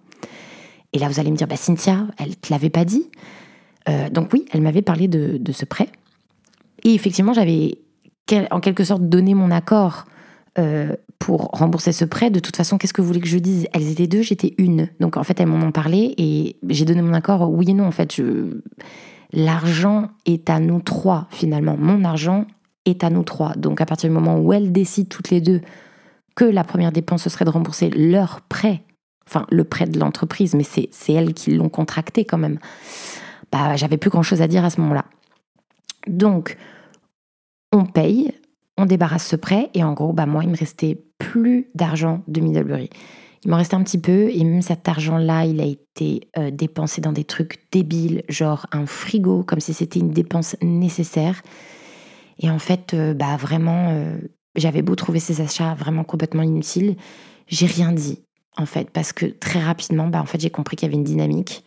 Et 0.96 0.98
là, 0.98 1.08
vous 1.08 1.20
allez 1.20 1.30
me 1.30 1.36
dire, 1.36 1.46
bah, 1.46 1.56
Cynthia, 1.56 2.06
elle 2.16 2.36
te 2.36 2.50
l'avait 2.50 2.70
pas 2.70 2.86
dit. 2.86 3.10
Euh, 3.86 4.08
donc 4.08 4.32
oui, 4.32 4.46
elle 4.50 4.62
m'avait 4.62 4.80
parlé 4.80 5.08
de, 5.08 5.52
ce 5.52 5.66
prêt. 5.66 5.90
Et 6.84 6.94
effectivement, 6.94 7.34
j'avais 7.34 7.76
en 8.50 8.60
quelque 8.60 8.82
sorte 8.82 9.02
donné 9.02 9.34
mon 9.34 9.50
accord 9.50 10.06
euh, 10.58 10.96
pour 11.18 11.50
rembourser 11.52 11.92
ce 11.92 12.06
prêt. 12.06 12.30
De 12.30 12.40
toute 12.40 12.56
façon, 12.56 12.78
qu'est-ce 12.78 12.94
que 12.94 13.02
vous 13.02 13.08
voulez 13.08 13.20
que 13.20 13.28
je 13.28 13.36
dise? 13.36 13.68
Elles 13.74 13.90
étaient 13.90 14.06
deux, 14.06 14.22
j'étais 14.22 14.54
une. 14.56 14.88
Donc 14.98 15.18
en 15.18 15.22
fait, 15.22 15.38
elles 15.38 15.48
m'en 15.48 15.66
ont 15.66 15.70
parlé 15.70 16.14
et 16.16 16.56
j'ai 16.66 16.86
donné 16.86 17.02
mon 17.02 17.12
accord. 17.12 17.52
Oui 17.52 17.66
et 17.68 17.74
non, 17.74 17.84
en 17.84 17.90
fait, 17.90 18.18
l'argent 19.34 20.08
est 20.24 20.48
à 20.48 20.60
nous 20.60 20.80
trois 20.80 21.26
finalement. 21.30 21.76
Mon 21.76 22.04
argent 22.04 22.46
est 22.86 23.04
à 23.04 23.10
nous 23.10 23.22
trois. 23.22 23.52
Donc 23.52 23.82
à 23.82 23.84
partir 23.86 24.08
du 24.08 24.14
moment 24.14 24.38
où 24.38 24.50
elles 24.54 24.72
décident 24.72 25.08
toutes 25.10 25.28
les 25.28 25.42
deux 25.42 25.60
que 26.36 26.46
la 26.46 26.64
première 26.64 26.90
dépense 26.90 27.24
ce 27.24 27.28
serait 27.28 27.44
de 27.44 27.50
rembourser 27.50 27.90
leur 27.90 28.40
prêt, 28.40 28.82
enfin 29.28 29.46
le 29.50 29.64
prêt 29.64 29.86
de 29.86 29.98
l'entreprise, 29.98 30.54
mais 30.54 30.64
c'est, 30.64 30.90
elles 31.12 31.34
qui 31.34 31.52
l'ont 31.52 31.68
contracté 31.68 32.24
quand 32.24 32.38
même. 32.38 32.58
Bah, 33.52 33.76
j'avais 33.76 33.96
plus 33.96 34.10
grand 34.10 34.22
chose 34.22 34.42
à 34.42 34.48
dire 34.48 34.64
à 34.64 34.70
ce 34.70 34.80
moment-là. 34.80 35.04
Donc, 36.06 36.56
on 37.72 37.84
paye, 37.84 38.32
on 38.76 38.86
débarrasse 38.86 39.26
ce 39.26 39.36
prêt 39.36 39.70
et 39.74 39.82
en 39.82 39.92
gros, 39.92 40.12
bah 40.12 40.26
moi, 40.26 40.44
il 40.44 40.50
me 40.50 40.56
restait 40.56 41.02
plus 41.18 41.68
d'argent 41.74 42.22
de 42.28 42.40
Middlebury. 42.40 42.90
Il 43.44 43.50
m'en 43.50 43.56
restait 43.58 43.76
un 43.76 43.82
petit 43.82 44.00
peu 44.00 44.30
et 44.30 44.42
même 44.42 44.62
cet 44.62 44.88
argent-là, 44.88 45.44
il 45.44 45.60
a 45.60 45.64
été 45.64 46.28
euh, 46.36 46.50
dépensé 46.50 47.00
dans 47.00 47.12
des 47.12 47.24
trucs 47.24 47.70
débiles, 47.70 48.22
genre 48.28 48.66
un 48.72 48.86
frigo, 48.86 49.44
comme 49.44 49.60
si 49.60 49.72
c'était 49.72 50.00
une 50.00 50.10
dépense 50.10 50.56
nécessaire. 50.62 51.42
Et 52.38 52.50
en 52.50 52.58
fait, 52.58 52.92
euh, 52.94 53.14
bah 53.14 53.36
vraiment, 53.36 53.90
euh, 53.90 54.18
j'avais 54.56 54.82
beau 54.82 54.94
trouver 54.94 55.20
ces 55.20 55.40
achats 55.40 55.74
vraiment 55.74 56.04
complètement 56.04 56.42
inutiles, 56.42 56.96
j'ai 57.46 57.66
rien 57.66 57.92
dit 57.92 58.25
en 58.56 58.66
fait, 58.66 58.90
parce 58.90 59.12
que 59.12 59.26
très 59.26 59.60
rapidement, 59.60 60.08
bah 60.08 60.20
en 60.20 60.26
fait, 60.26 60.40
j'ai 60.40 60.50
compris 60.50 60.76
qu'il 60.76 60.86
y 60.86 60.90
avait 60.90 60.96
une 60.96 61.04
dynamique. 61.04 61.64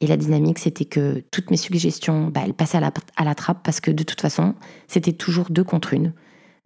Et 0.00 0.06
la 0.06 0.16
dynamique, 0.16 0.58
c'était 0.58 0.86
que 0.86 1.22
toutes 1.30 1.50
mes 1.50 1.58
suggestions, 1.58 2.28
bah, 2.28 2.40
elles 2.44 2.54
passaient 2.54 2.78
à 2.78 3.24
la, 3.24 3.34
trappe 3.34 3.62
parce 3.62 3.80
que 3.80 3.90
de 3.90 4.02
toute 4.02 4.20
façon, 4.20 4.54
c'était 4.88 5.12
toujours 5.12 5.50
deux 5.50 5.64
contre 5.64 5.92
une. 5.92 6.14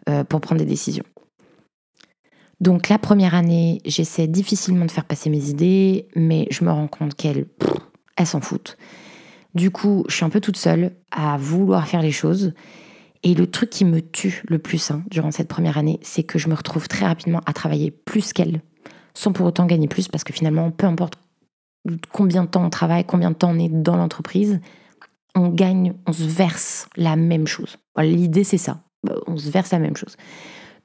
Euh, 0.08 0.22
pour 0.22 0.42
prendre 0.42 0.58
des 0.58 0.66
décisions. 0.66 1.04
Donc 2.60 2.90
la 2.90 2.98
première 2.98 3.34
année, 3.34 3.80
j'essaie 3.86 4.26
difficilement 4.26 4.84
de 4.84 4.90
faire 4.90 5.06
passer 5.06 5.30
mes 5.30 5.48
idées, 5.48 6.08
mais 6.14 6.46
je 6.50 6.62
me 6.62 6.70
rends 6.70 6.88
compte 6.88 7.14
qu'elle, 7.14 7.46
elle 8.18 8.26
s'en 8.26 8.42
foutent. 8.42 8.76
Du 9.54 9.70
coup, 9.70 10.04
je 10.08 10.16
suis 10.16 10.24
un 10.26 10.28
peu 10.28 10.42
toute 10.42 10.58
seule 10.58 10.94
à 11.10 11.38
vouloir 11.38 11.88
faire 11.88 12.02
les 12.02 12.12
choses. 12.12 12.52
Et 13.22 13.32
le 13.32 13.46
truc 13.46 13.70
qui 13.70 13.86
me 13.86 14.00
tue 14.00 14.42
le 14.46 14.58
plus 14.58 14.90
hein, 14.90 15.02
durant 15.10 15.30
cette 15.30 15.48
première 15.48 15.78
année, 15.78 15.98
c'est 16.02 16.22
que 16.22 16.38
je 16.38 16.50
me 16.50 16.54
retrouve 16.54 16.86
très 16.86 17.06
rapidement 17.06 17.40
à 17.46 17.54
travailler 17.54 17.90
plus 17.90 18.34
qu'elle, 18.34 18.60
sans 19.14 19.32
pour 19.32 19.46
autant 19.46 19.66
gagner 19.66 19.88
plus, 19.88 20.08
parce 20.08 20.24
que 20.24 20.32
finalement, 20.32 20.70
peu 20.70 20.86
importe 20.86 21.14
combien 22.12 22.44
de 22.44 22.48
temps 22.48 22.64
on 22.64 22.70
travaille, 22.70 23.04
combien 23.04 23.30
de 23.30 23.36
temps 23.36 23.50
on 23.50 23.58
est 23.58 23.68
dans 23.68 23.96
l'entreprise, 23.96 24.60
on 25.34 25.48
gagne, 25.48 25.94
on 26.06 26.12
se 26.12 26.24
verse 26.24 26.88
la 26.96 27.16
même 27.16 27.46
chose. 27.46 27.76
L'idée, 27.98 28.44
c'est 28.44 28.58
ça. 28.58 28.80
Bah, 29.04 29.14
on 29.26 29.36
se 29.36 29.50
verse 29.50 29.72
la 29.72 29.78
même 29.78 29.96
chose. 29.96 30.16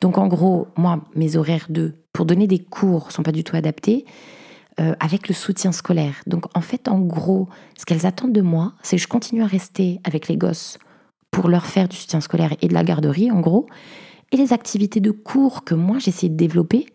Donc 0.02 0.18
en 0.18 0.28
gros, 0.28 0.68
moi, 0.78 1.04
mes 1.16 1.36
horaires 1.36 1.68
de 1.70 1.94
pour 2.14 2.26
donner 2.26 2.48
des 2.48 2.60
cours 2.60 3.12
sont 3.12 3.24
pas 3.24 3.32
du 3.32 3.44
tout 3.44 3.56
adaptés 3.56 4.06
euh, 4.80 4.94
avec 5.00 5.28
le 5.28 5.34
soutien 5.34 5.72
scolaire. 5.72 6.16
Donc 6.26 6.46
en 6.56 6.62
fait, 6.62 6.88
en 6.88 7.00
gros, 7.00 7.48
ce 7.78 7.86
qu'elles 7.86 8.06
attendent 8.06 8.34
de 8.34 8.42
moi, 8.42 8.74
c'est 8.82 8.96
que 8.96 9.02
je 9.02 9.08
continue 9.08 9.44
à 9.44 9.48
rester 9.48 10.00
avec 10.04 10.28
les 10.28 10.38
gosses 10.38 10.80
pour 11.32 11.48
leur 11.48 11.66
faire 11.66 11.88
du 11.88 11.96
soutien 11.96 12.22
scolaire 12.22 12.54
et 12.62 12.68
de 12.68 12.74
la 12.74 12.84
garderie, 12.84 13.32
en 13.32 13.40
gros. 13.40 13.68
Et 14.32 14.38
les 14.38 14.54
activités 14.54 15.00
de 15.00 15.12
cours 15.12 15.64
que 15.64 15.76
moi 15.76 16.00
j'essayais 16.00 16.30
de 16.30 16.38
développer, 16.38 16.86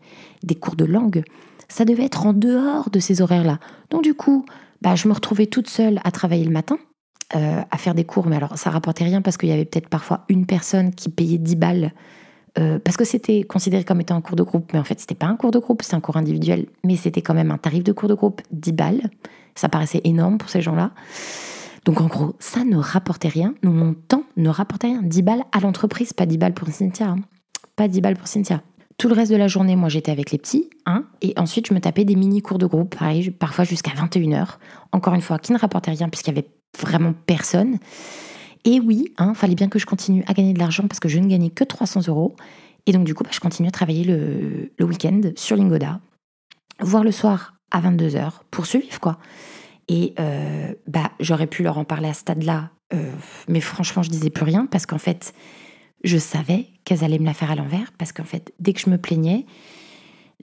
des 0.45 0.55
cours 0.55 0.77
de 0.77 0.85
langue, 0.85 1.25
ça 1.69 1.85
devait 1.85 2.05
être 2.05 2.27
en 2.27 2.33
dehors 2.33 2.91
de 2.91 3.01
ces 3.01 3.23
horaires-là. 3.23 3.59
Donc 3.91 4.03
du 4.03 4.15
coup, 4.15 4.45
bah, 4.83 4.95
je 4.95 5.09
me 5.09 5.15
retrouvais 5.15 5.47
toute 5.47 5.69
seule 5.69 6.01
à 6.05 6.11
travailler 6.11 6.45
le 6.45 6.51
matin, 6.51 6.79
euh, 7.35 7.63
à 7.71 7.79
faire 7.79 7.95
des 7.95 8.05
cours, 8.05 8.27
mais 8.27 8.37
alors 8.37 8.57
ça 8.59 8.71
rapportait 8.71 9.05
rien 9.05 9.23
parce 9.23 9.37
qu'il 9.37 9.49
y 9.49 9.53
avait 9.53 9.65
peut-être 9.65 9.89
parfois 9.89 10.25
une 10.29 10.47
personne 10.47 10.95
qui 10.95 11.09
payait 11.09 11.39
10 11.39 11.57
balles 11.57 11.93
euh, 12.59 12.79
parce 12.79 12.97
que 12.97 13.05
c'était 13.05 13.43
considéré 13.43 13.83
comme 13.83 14.01
étant 14.01 14.15
un 14.15 14.21
cours 14.21 14.37
de 14.37 14.43
groupe, 14.45 14.73
mais 14.73 14.79
en 14.79 14.85
fait 14.85 15.01
c'était 15.01 15.17
pas 15.17 15.27
un 15.27 15.37
cours 15.37 15.51
de 15.51 15.59
groupe, 15.59 15.83
c'était 15.83 15.97
un 15.97 16.01
cours 16.01 16.17
individuel, 16.17 16.67
mais 16.85 16.97
c'était 16.97 17.23
quand 17.23 17.35
même 17.35 17.51
un 17.51 17.59
tarif 17.59 17.83
de 17.83 17.93
cours 17.93 18.09
de 18.09 18.15
groupe 18.15 18.43
10 18.53 18.73
balles. 18.73 19.11
Ça 19.57 19.69
paraissait 19.69 20.01
énorme 20.05 20.39
pour 20.39 20.51
ces 20.51 20.61
gens-là. 20.61 20.93
Donc 21.85 22.01
en 22.01 22.07
gros, 22.07 22.35
ça 22.39 22.65
ne 22.65 22.77
rapportait 22.77 23.29
rien, 23.29 23.55
mon 23.63 23.95
temps 23.95 24.25
ne 24.37 24.49
rapportait 24.49 24.89
rien. 24.89 25.03
10 25.03 25.23
balles 25.23 25.45
à 25.53 25.61
l'entreprise, 25.61 26.13
pas 26.13 26.27
10 26.27 26.39
balles 26.39 26.55
pour 26.55 26.69
Cynthia. 26.69 27.09
Hein. 27.09 27.17
Pas 27.77 27.89
10 27.89 28.01
balles 28.01 28.17
pour 28.17 28.29
Cynthia. 28.29 28.63
Tout 28.97 29.09
le 29.09 29.15
reste 29.15 29.33
de 29.33 29.37
la 29.37 29.49
journée, 29.49 29.75
moi 29.77 29.89
j'étais 29.89 30.13
avec 30.13 30.31
les 30.31 30.39
petits, 30.39 30.71
hein, 30.87 31.05
et 31.21 31.35
ensuite 31.37 31.69
je 31.69 31.75
me 31.75 31.81
tapais 31.81 32.05
des 32.05 32.15
mini 32.15 32.43
cours 32.43 32.59
de 32.59 32.67
groupe, 32.67 32.97
pareil, 32.97 33.31
parfois 33.31 33.65
jusqu'à 33.65 33.91
21h. 33.91 34.57
Encore 34.93 35.15
une 35.15 35.21
fois, 35.21 35.39
qui 35.39 35.53
ne 35.53 35.59
rapportait 35.59 35.91
rien 35.91 36.09
puisqu'il 36.09 36.35
y 36.35 36.39
avait 36.39 36.49
vraiment 36.79 37.13
personne. 37.27 37.79
Et 38.65 38.81
oui, 38.81 39.13
hein, 39.19 39.35
fallait 39.35 39.55
bien 39.55 39.69
que 39.69 39.79
je 39.79 39.87
continue 39.87 40.25
à 40.27 40.33
gagner 40.33 40.55
de 40.55 40.59
l'argent 40.59 40.87
parce 40.89 41.01
que 41.01 41.09
je 41.09 41.19
ne 41.19 41.27
gagnais 41.27 41.51
que 41.51 41.65
300 41.65 42.09
euros. 42.09 42.35
Et 42.87 42.93
donc, 42.93 43.05
du 43.05 43.15
coup, 43.15 43.25
bah, 43.25 43.31
je 43.33 43.41
continue 43.41 43.69
à 43.69 43.71
travailler 43.71 44.05
le, 44.05 44.85
week-end 44.85 45.21
sur 45.37 45.57
Lingoda, 45.57 46.01
voire 46.81 47.05
le 47.05 47.13
soir 47.13 47.55
à 47.71 47.81
22h 47.81 48.31
pour 48.51 48.67
suivre, 48.67 49.01
quoi. 49.01 49.19
Et 49.89 50.15
euh, 50.19 50.73
bah, 50.87 51.11
j'aurais 51.21 51.47
pu 51.47 51.63
leur 51.63 51.79
en 51.79 51.85
parler 51.85 52.09
à 52.09 52.15
ce 52.15 52.21
stade-là, 52.21 52.71
euh, 52.95 53.11
mais 53.49 53.61
franchement, 53.61 54.03
je 54.03 54.11
disais 54.11 54.31
plus 54.31 54.45
rien 54.45 54.67
parce 54.67 54.87
qu'en 54.87 54.99
fait, 54.99 55.35
je 56.05 56.19
savais 56.19 56.67
qu'elles 56.85 57.03
allaient 57.03 57.19
me 57.19 57.25
la 57.25 57.35
faire 57.35 57.51
à 57.51 57.57
l'envers 57.57 57.93
parce 57.99 58.13
qu'en 58.13 58.25
fait, 58.25 58.53
dès 58.61 58.73
que 58.73 58.81
je 58.81 58.91
me 58.91 58.99
plaignais, 58.99 59.47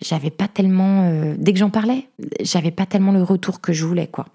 j'avais 0.01 0.32
pas 0.32 0.48
tellement, 0.48 1.03
euh, 1.03 1.36
dès 1.38 1.53
que 1.53 1.60
j'en 1.60 1.70
parlais, 1.70 2.08
j'avais 2.41 2.72
pas 2.72 2.86
tellement 2.86 3.12
le 3.12 3.22
retour 3.22 3.62
que 3.62 3.72
je 3.72 3.86
voulais, 3.86 4.08
quoi. 4.08 4.25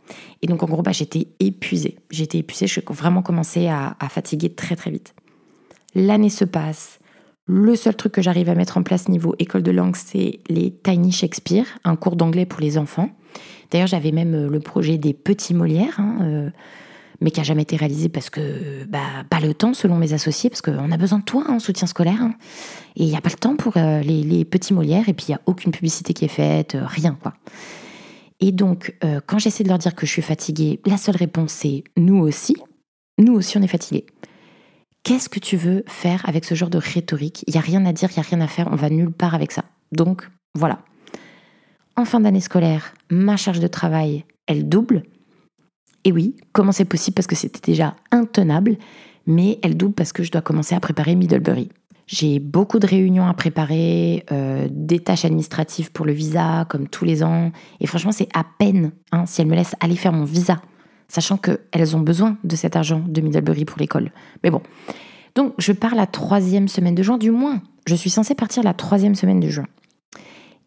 Et 0.43 0.47
donc, 0.47 0.63
en 0.63 0.67
gros, 0.67 0.83
bah, 0.83 0.93
j'étais 0.93 1.27
épuisée. 1.41 1.97
J'étais 2.11 2.39
épuisée, 2.39 2.69
je 2.69 2.81
vraiment 2.91 3.23
commencé 3.23 3.67
à, 3.67 3.97
fatiguer 4.09 4.51
très, 4.51 4.77
très 4.77 4.91
vite. 4.91 5.15
L'année 5.95 6.31
se 6.31 6.45
passe. 6.45 7.01
Le 7.47 7.77
seul 7.77 7.95
truc 7.95 8.13
que 8.13 8.23
j'arrive 8.23 8.49
à 8.49 8.55
mettre 8.55 8.77
en 8.77 8.83
place 8.83 9.09
niveau 9.09 9.35
école 9.39 9.63
de 9.63 9.71
langue, 9.71 9.97
c'est 9.97 10.41
les 10.49 10.73
Tiny 10.73 11.13
Shakespeare, 11.13 11.67
un 11.85 11.97
cours 11.97 12.17
d'anglais 12.17 12.47
pour 12.47 12.61
les 12.61 12.77
enfants. 12.77 13.11
D'ailleurs, 13.71 13.87
j'avais 13.87 14.13
même 14.13 14.35
euh, 14.35 14.49
le 14.49 14.61
projet 14.61 14.99
des 14.99 15.15
petits 15.15 15.55
Molières, 15.55 15.99
hein, 15.99 16.19
euh, 16.23 16.51
mais 17.21 17.31
qui 17.31 17.41
a 17.41 17.43
jamais 17.43 17.63
été 17.63 17.77
réalisé 17.77 18.09
parce 18.09 18.31
que 18.31 18.85
bah, 18.85 19.25
pas 19.29 19.41
le 19.41 19.55
temps 19.55 19.75
selon 19.75 19.97
mes 19.97 20.13
associés, 20.13 20.51
parce 20.51 20.63
qu'on 20.63 20.91
a 20.91 20.97
besoin 20.97 21.19
de 21.19 21.25
toi 21.25 21.45
en 21.49 21.59
soutien 21.59 21.87
scolaire. 21.87 22.21
Hein. 22.21 22.35
et 22.97 23.05
il 23.05 23.09
n'y 23.09 23.17
a 23.17 23.21
pas 23.21 23.31
le 23.31 23.37
temps 23.37 23.57
pour 23.57 23.77
euh, 23.77 24.01
les, 24.01 24.45
petits 24.45 24.75
Molières, 24.75 25.09
et 25.09 25.13
puis 25.15 25.27
il 25.29 25.31
n'y 25.33 25.37
a 25.37 25.41
aucune 25.47 25.73
publicité 25.73 26.13
qui 26.15 26.25
est 26.25 26.29
faite, 26.29 26.77
rien 26.81 27.17
quoi. 27.21 27.35
Et 28.39 28.53
donc, 28.53 28.95
quand 29.25 29.39
j'essaie 29.39 29.65
de 29.65 29.69
leur 29.71 29.79
dire 29.79 29.95
que 29.95 30.05
je 30.05 30.13
suis 30.13 30.21
fatiguée, 30.21 30.79
la 30.85 30.99
seule 30.99 31.17
réponse 31.17 31.53
c'est 31.53 31.85
nous 31.97 32.19
aussi. 32.19 32.55
Nous 33.19 33.33
aussi, 33.33 33.57
on 33.57 33.63
est 33.63 33.67
fatigués. 33.67 34.05
Qu'est-ce 35.05 35.31
que 35.31 35.39
tu 35.39 35.57
veux 35.57 35.85
faire 35.87 36.29
avec 36.29 36.45
ce 36.45 36.55
genre 36.55 36.69
de 36.69 36.77
rhétorique? 36.77 37.45
Il 37.47 37.53
n'y 37.53 37.59
a 37.59 37.63
rien 37.63 37.87
à 37.87 37.95
dire, 37.95 38.11
il 38.11 38.21
n'y 38.21 38.27
a 38.27 38.29
rien 38.29 38.43
à 38.43 38.47
faire, 38.47 38.69
on 38.71 38.77
va 38.77 38.91
nulle 38.91 39.11
part 39.11 39.35
avec 39.35 39.53
ça. 39.53 39.65
Donc, 39.91 40.29
voilà 40.55 40.81
en 41.97 42.05
fin 42.05 42.21
d'année 42.21 42.41
scolaire, 42.41 42.95
ma 43.11 43.37
charge 43.37 43.61
de 43.61 43.67
travail, 43.67 44.25
elle 44.47 44.69
double. 44.69 45.05
Et 46.07 46.13
oui, 46.13 46.37
comment 46.53 46.71
c'est 46.71 46.85
possible 46.85 47.17
Parce 47.17 47.27
que 47.27 47.35
c'était 47.35 47.73
déjà 47.73 47.97
intenable, 48.13 48.77
mais 49.27 49.59
elle 49.63 49.77
double 49.77 49.93
parce 49.93 50.13
que 50.13 50.23
je 50.23 50.31
dois 50.31 50.41
commencer 50.41 50.77
à 50.77 50.79
préparer 50.79 51.17
Middlebury. 51.17 51.69
J'ai 52.07 52.39
beaucoup 52.39 52.79
de 52.79 52.87
réunions 52.87 53.27
à 53.27 53.35
préparer, 53.35 54.25
euh, 54.31 54.69
des 54.71 55.01
tâches 55.01 55.25
administratives 55.25 55.91
pour 55.91 56.07
le 56.07 56.13
visa, 56.13 56.65
comme 56.69 56.87
tous 56.87 57.05
les 57.05 57.25
ans. 57.25 57.51
Et 57.81 57.89
franchement, 57.89 58.13
c'est 58.13 58.29
à 58.35 58.45
peine 58.57 58.93
hein, 59.11 59.27
si 59.27 59.41
elles 59.41 59.49
me 59.49 59.57
laissent 59.57 59.75
aller 59.81 59.97
faire 59.97 60.13
mon 60.13 60.23
visa, 60.23 60.63
sachant 61.09 61.39
qu'elles 61.39 61.97
ont 61.97 62.01
besoin 62.01 62.37
de 62.45 62.55
cet 62.55 62.77
argent 62.77 63.03
de 63.05 63.21
Middlebury 63.21 63.65
pour 63.65 63.81
l'école. 63.81 64.13
Mais 64.45 64.51
bon. 64.51 64.63
Donc, 65.35 65.55
je 65.59 65.73
pars 65.73 65.97
la 65.97 66.07
troisième 66.07 66.69
semaine 66.69 66.95
de 66.95 67.03
juin, 67.03 67.19
du 67.19 67.33
moins. 67.33 67.63
Je 67.85 67.97
suis 67.97 68.11
censée 68.11 68.37
partir 68.37 68.63
la 68.63 68.75
troisième 68.75 69.17
semaine 69.17 69.41
de 69.41 69.49
juin. 69.49 69.67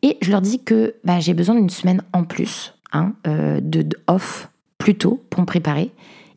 Et 0.01 0.17
je 0.21 0.31
leur 0.31 0.41
dis 0.41 0.61
que 0.61 0.95
bah, 1.05 1.21
j'ai 1.21 1.33
besoin 1.33 1.55
d'une 1.55 1.69
semaine 1.69 2.01
en 2.11 2.25
plus, 2.25 2.73
hein, 2.91 3.13
euh, 3.25 3.61
de, 3.61 3.87
off, 4.07 4.49
tôt, 4.95 5.23
pour 5.29 5.41
me 5.41 5.45
préparer. 5.45 5.91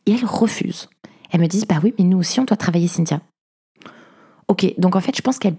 Et 0.05 0.11
elles 0.11 0.25
refusent. 0.25 0.89
Elles 1.31 1.41
me 1.41 1.47
disent, 1.47 1.65
bah 1.65 1.79
oui, 1.83 1.93
mais 1.97 2.05
nous 2.05 2.17
aussi, 2.17 2.39
on 2.39 2.45
doit 2.45 2.57
travailler, 2.57 2.87
Cynthia. 2.87 3.21
Ok, 4.47 4.73
donc 4.77 4.95
en 4.95 4.99
fait, 4.99 5.15
je 5.15 5.21
pense 5.21 5.39
qu'elle, 5.39 5.55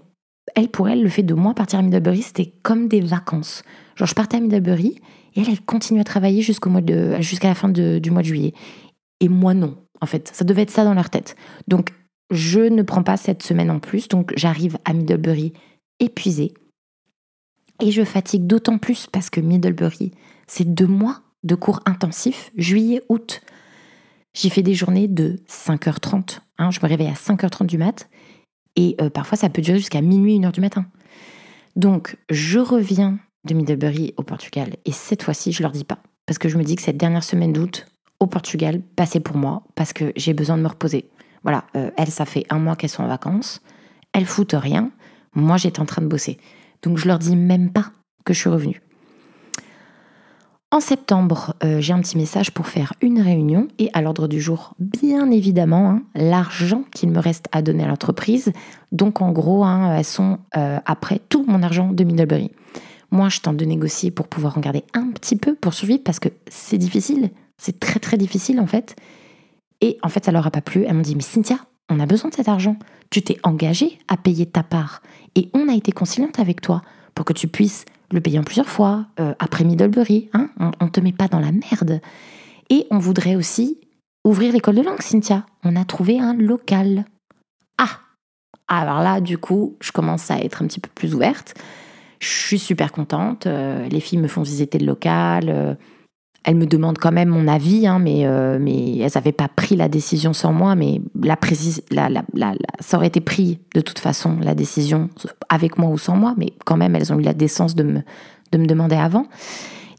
elle, 0.55 0.69
pour 0.69 0.87
elle, 0.87 1.01
le 1.01 1.09
fait 1.09 1.23
de 1.23 1.33
moi 1.33 1.53
partir 1.53 1.79
à 1.79 1.81
Middlebury, 1.81 2.21
c'était 2.21 2.53
comme 2.61 2.87
des 2.87 3.01
vacances. 3.01 3.63
Genre, 3.95 4.07
je 4.07 4.15
partais 4.15 4.37
à 4.37 4.39
Middlebury 4.39 4.99
et 5.35 5.41
elle, 5.41 5.49
elle 5.49 5.61
continue 5.61 5.99
à 5.99 6.03
travailler 6.03 6.41
jusqu'au 6.41 6.69
mois 6.69 6.81
de, 6.81 7.19
jusqu'à 7.19 7.49
la 7.49 7.55
fin 7.55 7.69
du 7.69 8.11
mois 8.11 8.21
de 8.21 8.27
juillet. 8.27 8.53
Et 9.19 9.29
moi, 9.29 9.53
non, 9.53 9.77
en 10.01 10.05
fait. 10.05 10.31
Ça 10.33 10.45
devait 10.45 10.61
être 10.61 10.71
ça 10.71 10.85
dans 10.85 10.93
leur 10.93 11.09
tête. 11.09 11.35
Donc, 11.67 11.91
je 12.31 12.59
ne 12.59 12.83
prends 12.83 13.03
pas 13.03 13.17
cette 13.17 13.43
semaine 13.43 13.71
en 13.71 13.79
plus. 13.79 14.07
Donc, 14.07 14.33
j'arrive 14.35 14.77
à 14.85 14.93
Middlebury 14.93 15.53
épuisée 15.99 16.53
et 17.81 17.91
je 17.91 18.03
fatigue 18.03 18.47
d'autant 18.47 18.77
plus 18.77 19.07
parce 19.07 19.29
que 19.29 19.41
Middlebury, 19.41 20.11
c'est 20.47 20.73
deux 20.73 20.87
mois 20.87 21.21
de 21.45 21.55
cours 21.55 21.79
intensifs, 21.85 22.51
juillet-août. 22.57 23.41
J'ai 24.33 24.49
fait 24.49 24.63
des 24.63 24.73
journées 24.73 25.07
de 25.07 25.39
5h30. 25.47 26.39
Hein, 26.57 26.71
je 26.71 26.79
me 26.81 26.87
réveille 26.87 27.07
à 27.07 27.13
5h30 27.13 27.67
du 27.67 27.77
mat. 27.77 28.09
Et 28.75 28.97
euh, 28.99 29.09
parfois, 29.09 29.37
ça 29.37 29.49
peut 29.49 29.61
durer 29.61 29.77
jusqu'à 29.77 30.01
minuit, 30.01 30.37
1h 30.37 30.51
du 30.51 30.59
matin. 30.59 30.85
Donc, 31.77 32.17
je 32.29 32.59
reviens 32.59 33.17
de 33.45 33.53
Middlebury 33.53 34.13
au 34.17 34.23
Portugal. 34.23 34.75
Et 34.83 34.91
cette 34.91 35.23
fois-ci, 35.23 35.51
je 35.53 35.61
leur 35.61 35.71
dis 35.71 35.85
pas. 35.85 35.99
Parce 36.25 36.37
que 36.37 36.49
je 36.49 36.57
me 36.57 36.63
dis 36.63 36.75
que 36.75 36.81
cette 36.81 36.97
dernière 36.97 37.23
semaine 37.23 37.53
d'août 37.53 37.85
au 38.19 38.27
Portugal, 38.27 38.81
passez 38.95 39.19
pour 39.19 39.37
moi. 39.37 39.63
Parce 39.75 39.93
que 39.93 40.11
j'ai 40.17 40.33
besoin 40.33 40.57
de 40.57 40.63
me 40.63 40.67
reposer. 40.67 41.09
Voilà, 41.43 41.65
euh, 41.75 41.91
elles, 41.95 42.11
ça 42.11 42.25
fait 42.25 42.45
un 42.49 42.59
mois 42.59 42.75
qu'elles 42.75 42.89
sont 42.89 43.03
en 43.03 43.07
vacances. 43.07 43.61
Elles 44.11 44.25
foutent 44.25 44.55
rien. 44.57 44.91
Moi, 45.33 45.57
j'étais 45.57 45.79
en 45.79 45.85
train 45.85 46.01
de 46.01 46.07
bosser. 46.07 46.37
Donc 46.81 46.97
je 46.97 47.07
leur 47.07 47.19
dis 47.19 47.35
même 47.35 47.71
pas 47.71 47.91
que 48.25 48.33
je 48.33 48.39
suis 48.39 48.49
revenue. 48.49 48.81
En 50.71 50.79
septembre, 50.79 51.53
euh, 51.63 51.79
j'ai 51.79 51.93
un 51.93 52.01
petit 52.01 52.17
message 52.17 52.51
pour 52.51 52.67
faire 52.67 52.93
une 53.01 53.21
réunion 53.21 53.67
et 53.77 53.89
à 53.93 54.01
l'ordre 54.01 54.27
du 54.27 54.41
jour, 54.41 54.73
bien 54.79 55.31
évidemment, 55.31 55.89
hein, 55.89 56.03
l'argent 56.15 56.83
qu'il 56.93 57.11
me 57.11 57.19
reste 57.19 57.45
à 57.51 57.61
donner 57.61 57.83
à 57.83 57.87
l'entreprise. 57.87 58.51
Donc 58.91 59.21
en 59.21 59.31
gros, 59.31 59.63
hein, 59.63 59.95
elles 59.95 60.03
sont 60.03 60.39
euh, 60.57 60.79
après 60.85 61.21
tout 61.29 61.45
mon 61.47 61.63
argent 61.63 61.93
de 61.93 62.03
Middlebury. 62.03 62.51
Moi, 63.11 63.29
je 63.29 63.39
tente 63.39 63.57
de 63.57 63.65
négocier 63.65 64.11
pour 64.11 64.27
pouvoir 64.27 64.57
en 64.57 64.61
garder 64.61 64.83
un 64.93 65.11
petit 65.11 65.35
peu 65.35 65.55
pour 65.55 65.73
survivre 65.73 66.03
parce 66.03 66.19
que 66.19 66.29
c'est 66.49 66.77
difficile. 66.77 67.29
C'est 67.57 67.79
très 67.79 67.99
très 67.99 68.17
difficile 68.17 68.59
en 68.59 68.67
fait. 68.67 68.95
Et 69.81 69.97
en 70.03 70.09
fait, 70.09 70.25
ça 70.25 70.31
leur 70.31 70.47
a 70.47 70.51
pas 70.51 70.61
plu. 70.61 70.83
Elles 70.83 70.95
m'ont 70.95 71.01
dit, 71.01 71.15
mais 71.15 71.21
Cynthia, 71.21 71.59
on 71.89 71.99
a 71.99 72.05
besoin 72.05 72.31
de 72.31 72.35
cet 72.35 72.49
argent. 72.49 72.75
Tu 73.11 73.21
t'es 73.21 73.37
engagée 73.43 73.99
à 74.07 74.17
payer 74.17 74.45
ta 74.45 74.63
part. 74.63 75.01
Et 75.35 75.49
on 75.53 75.69
a 75.69 75.73
été 75.73 75.91
conciliante 75.91 76.39
avec 76.39 76.59
toi 76.59 76.81
pour 77.13 77.23
que 77.23 77.33
tu 77.33 77.47
puisses 77.47 77.85
le 78.11 78.39
en 78.39 78.43
plusieurs 78.43 78.69
fois, 78.69 79.05
euh, 79.19 79.33
après 79.39 79.63
Middlebury. 79.63 80.29
Hein 80.33 80.49
on 80.59 80.85
ne 80.85 80.89
te 80.89 80.99
met 80.99 81.11
pas 81.11 81.27
dans 81.27 81.39
la 81.39 81.51
merde. 81.51 82.01
Et 82.69 82.87
on 82.91 82.97
voudrait 82.97 83.35
aussi 83.35 83.79
ouvrir 84.23 84.53
l'école 84.53 84.75
de 84.75 84.81
langue, 84.81 85.01
Cynthia. 85.01 85.45
On 85.63 85.75
a 85.75 85.85
trouvé 85.85 86.19
un 86.19 86.33
local. 86.33 87.05
Ah 87.77 87.99
Alors 88.67 89.01
là, 89.01 89.21
du 89.21 89.37
coup, 89.37 89.77
je 89.81 89.91
commence 89.91 90.31
à 90.31 90.39
être 90.39 90.61
un 90.61 90.67
petit 90.67 90.79
peu 90.79 90.89
plus 90.93 91.13
ouverte. 91.13 91.53
Je 92.19 92.27
suis 92.27 92.59
super 92.59 92.91
contente. 92.91 93.45
Euh, 93.45 93.87
les 93.87 93.99
filles 93.99 94.19
me 94.19 94.27
font 94.27 94.41
visiter 94.41 94.79
le 94.79 94.85
local. 94.85 95.77
Elles 96.47 96.55
me 96.55 96.67
demandent 96.67 96.99
quand 96.99 97.11
même 97.11 97.29
mon 97.29 97.47
avis, 97.47 97.87
hein, 97.87 97.97
mais, 97.97 98.27
euh, 98.27 98.59
mais 98.61 98.97
elles 98.99 99.11
n'avaient 99.15 99.31
pas 99.31 99.47
pris 99.47 99.75
la 99.75 99.89
décision 99.89 100.31
sans 100.31 100.53
moi, 100.53 100.75
mais 100.75 101.01
la, 101.23 101.37
la, 101.89 102.23
la, 102.33 102.53
ça 102.79 102.97
aurait 102.97 103.07
été 103.07 103.19
pris 103.19 103.59
de 103.73 103.81
toute 103.81 103.97
façon, 103.97 104.37
la 104.41 104.53
décision, 104.53 105.09
avec 105.49 105.79
moi 105.79 105.89
ou 105.89 105.97
sans 105.97 106.15
moi, 106.15 106.35
mais 106.37 106.53
quand 106.63 106.77
même, 106.77 106.95
elles 106.95 107.11
ont 107.11 107.19
eu 107.19 107.23
la 107.23 107.33
décence 107.33 107.73
de 107.73 107.81
me, 107.81 108.01
de 108.51 108.57
me 108.59 108.67
demander 108.67 108.95
avant. 108.95 109.25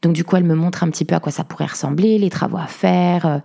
Donc 0.03 0.13
du 0.13 0.23
coup, 0.23 0.37
elles 0.37 0.45
me 0.45 0.55
montrent 0.55 0.85
un 0.85 0.91
petit 0.91 1.05
peu 1.05 1.17
à 1.17 1.21
quoi 1.21 1.33
ça 1.33 1.43
pourrait 1.43 1.67
ressembler, 1.67 2.17
les 2.19 2.31
travaux 2.31 2.59
à 2.59 2.69
faire. 2.69 3.27
Euh, 3.27 3.39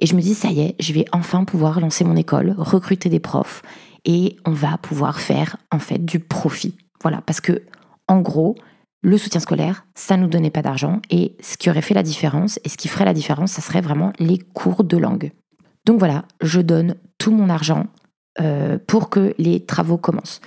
et 0.00 0.06
je 0.06 0.14
me 0.14 0.20
dis, 0.20 0.34
ça 0.34 0.48
y 0.50 0.60
est, 0.60 0.74
je 0.78 0.92
vais 0.92 1.06
enfin 1.12 1.44
pouvoir 1.44 1.80
lancer 1.80 2.04
mon 2.04 2.16
école, 2.16 2.54
recruter 2.58 3.08
des 3.08 3.20
profs, 3.20 3.62
et 4.04 4.36
on 4.44 4.50
va 4.50 4.76
pouvoir 4.76 5.20
faire 5.20 5.56
en 5.70 5.78
fait 5.78 6.04
du 6.04 6.18
profit. 6.18 6.74
Voilà, 7.00 7.22
parce 7.24 7.40
que 7.40 7.62
en 8.08 8.20
gros, 8.20 8.56
le 9.02 9.18
soutien 9.18 9.40
scolaire, 9.40 9.84
ça 9.94 10.16
nous 10.16 10.28
donnait 10.28 10.50
pas 10.50 10.62
d'argent 10.62 11.00
et 11.10 11.36
ce 11.40 11.56
qui 11.56 11.68
aurait 11.68 11.82
fait 11.82 11.94
la 11.94 12.04
différence 12.04 12.58
et 12.64 12.68
ce 12.68 12.76
qui 12.76 12.88
ferait 12.88 13.04
la 13.04 13.14
différence, 13.14 13.52
ça 13.52 13.60
serait 13.62 13.80
vraiment 13.80 14.12
les 14.18 14.38
cours 14.38 14.84
de 14.84 14.96
langue. 14.96 15.32
Donc 15.84 15.98
voilà, 15.98 16.24
je 16.40 16.60
donne 16.60 16.94
tout 17.18 17.32
mon 17.32 17.48
argent 17.48 17.86
euh, 18.40 18.78
pour 18.86 19.10
que 19.10 19.34
les 19.38 19.64
travaux 19.64 19.98
commencent. 19.98 20.40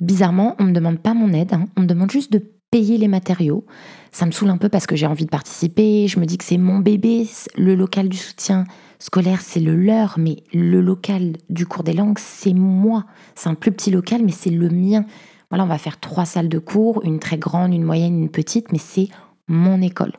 Bizarrement, 0.00 0.54
on 0.58 0.64
me 0.64 0.72
demande 0.72 1.00
pas 1.00 1.14
mon 1.14 1.32
aide, 1.32 1.52
hein. 1.52 1.66
on 1.76 1.82
me 1.82 1.86
demande 1.86 2.10
juste 2.10 2.32
de 2.32 2.42
payer 2.70 2.96
les 2.96 3.08
matériaux. 3.08 3.64
Ça 4.12 4.24
me 4.24 4.30
saoule 4.30 4.50
un 4.50 4.56
peu 4.56 4.68
parce 4.68 4.86
que 4.86 4.94
j'ai 4.94 5.06
envie 5.06 5.24
de 5.24 5.30
participer, 5.30 6.06
je 6.06 6.20
me 6.20 6.26
dis 6.26 6.38
que 6.38 6.44
c'est 6.44 6.58
mon 6.58 6.78
bébé, 6.78 7.26
le 7.56 7.74
local 7.74 8.08
du 8.08 8.16
soutien 8.16 8.64
scolaire, 8.98 9.40
c'est 9.40 9.60
le 9.60 9.74
leur, 9.74 10.18
mais 10.18 10.44
le 10.52 10.80
local 10.80 11.36
du 11.50 11.66
cours 11.66 11.82
des 11.82 11.92
langues, 11.92 12.18
c'est 12.18 12.54
moi. 12.54 13.04
C'est 13.34 13.48
un 13.48 13.54
plus 13.54 13.72
petit 13.72 13.90
local, 13.90 14.22
mais 14.24 14.32
c'est 14.32 14.50
le 14.50 14.68
mien. 14.70 15.04
Voilà, 15.50 15.64
on 15.64 15.68
va 15.68 15.78
faire 15.78 16.00
trois 16.00 16.24
salles 16.24 16.48
de 16.48 16.58
cours, 16.58 17.04
une 17.04 17.20
très 17.20 17.38
grande, 17.38 17.72
une 17.72 17.84
moyenne, 17.84 18.22
une 18.22 18.30
petite, 18.30 18.72
mais 18.72 18.78
c'est 18.78 19.08
mon 19.48 19.80
école. 19.80 20.12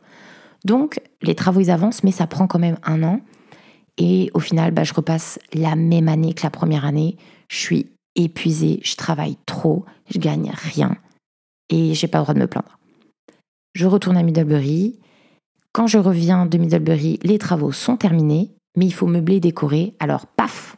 Donc, 0.64 1.00
les 1.22 1.34
travaux, 1.34 1.60
ils 1.60 1.70
avancent, 1.70 2.02
mais 2.02 2.10
ça 2.10 2.26
prend 2.26 2.46
quand 2.46 2.58
même 2.58 2.78
un 2.82 3.02
an. 3.02 3.20
Et 3.98 4.30
au 4.34 4.40
final, 4.40 4.70
bah, 4.70 4.84
je 4.84 4.94
repasse 4.94 5.38
la 5.52 5.76
même 5.76 6.08
année 6.08 6.34
que 6.34 6.42
la 6.42 6.50
première 6.50 6.84
année. 6.84 7.16
Je 7.48 7.56
suis 7.56 7.86
épuisée, 8.14 8.80
je 8.82 8.96
travaille 8.96 9.36
trop, 9.46 9.84
je 10.10 10.18
gagne 10.18 10.52
rien. 10.54 10.96
Et 11.68 11.94
j'ai 11.94 12.08
pas 12.08 12.18
le 12.18 12.24
droit 12.24 12.34
de 12.34 12.40
me 12.40 12.46
plaindre. 12.46 12.78
Je 13.74 13.86
retourne 13.86 14.16
à 14.16 14.22
Middlebury. 14.22 14.98
Quand 15.72 15.86
je 15.86 15.98
reviens 15.98 16.46
de 16.46 16.58
Middlebury, 16.58 17.18
les 17.22 17.38
travaux 17.38 17.72
sont 17.72 17.96
terminés, 17.96 18.50
mais 18.76 18.86
il 18.86 18.92
faut 18.92 19.06
meubler, 19.06 19.40
décorer. 19.40 19.94
Alors, 20.00 20.26
paf, 20.26 20.76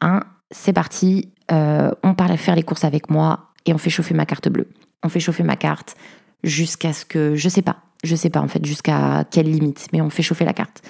hein, 0.00 0.20
c'est 0.50 0.72
parti. 0.72 1.32
Euh, 1.50 1.90
on 2.02 2.14
part 2.14 2.36
faire 2.38 2.56
les 2.56 2.62
courses 2.62 2.84
avec 2.84 3.10
moi 3.10 3.51
et 3.66 3.72
on 3.72 3.78
fait 3.78 3.90
chauffer 3.90 4.14
ma 4.14 4.26
carte 4.26 4.48
bleue. 4.48 4.68
On 5.02 5.08
fait 5.08 5.20
chauffer 5.20 5.42
ma 5.42 5.56
carte 5.56 5.96
jusqu'à 6.44 6.92
ce 6.92 7.04
que, 7.04 7.34
je 7.34 7.48
sais 7.48 7.62
pas, 7.62 7.78
je 8.04 8.16
sais 8.16 8.30
pas 8.30 8.40
en 8.40 8.48
fait 8.48 8.64
jusqu'à 8.64 9.24
quelle 9.30 9.50
limite, 9.50 9.88
mais 9.92 10.00
on 10.00 10.10
fait 10.10 10.22
chauffer 10.22 10.44
la 10.44 10.52
carte. 10.52 10.82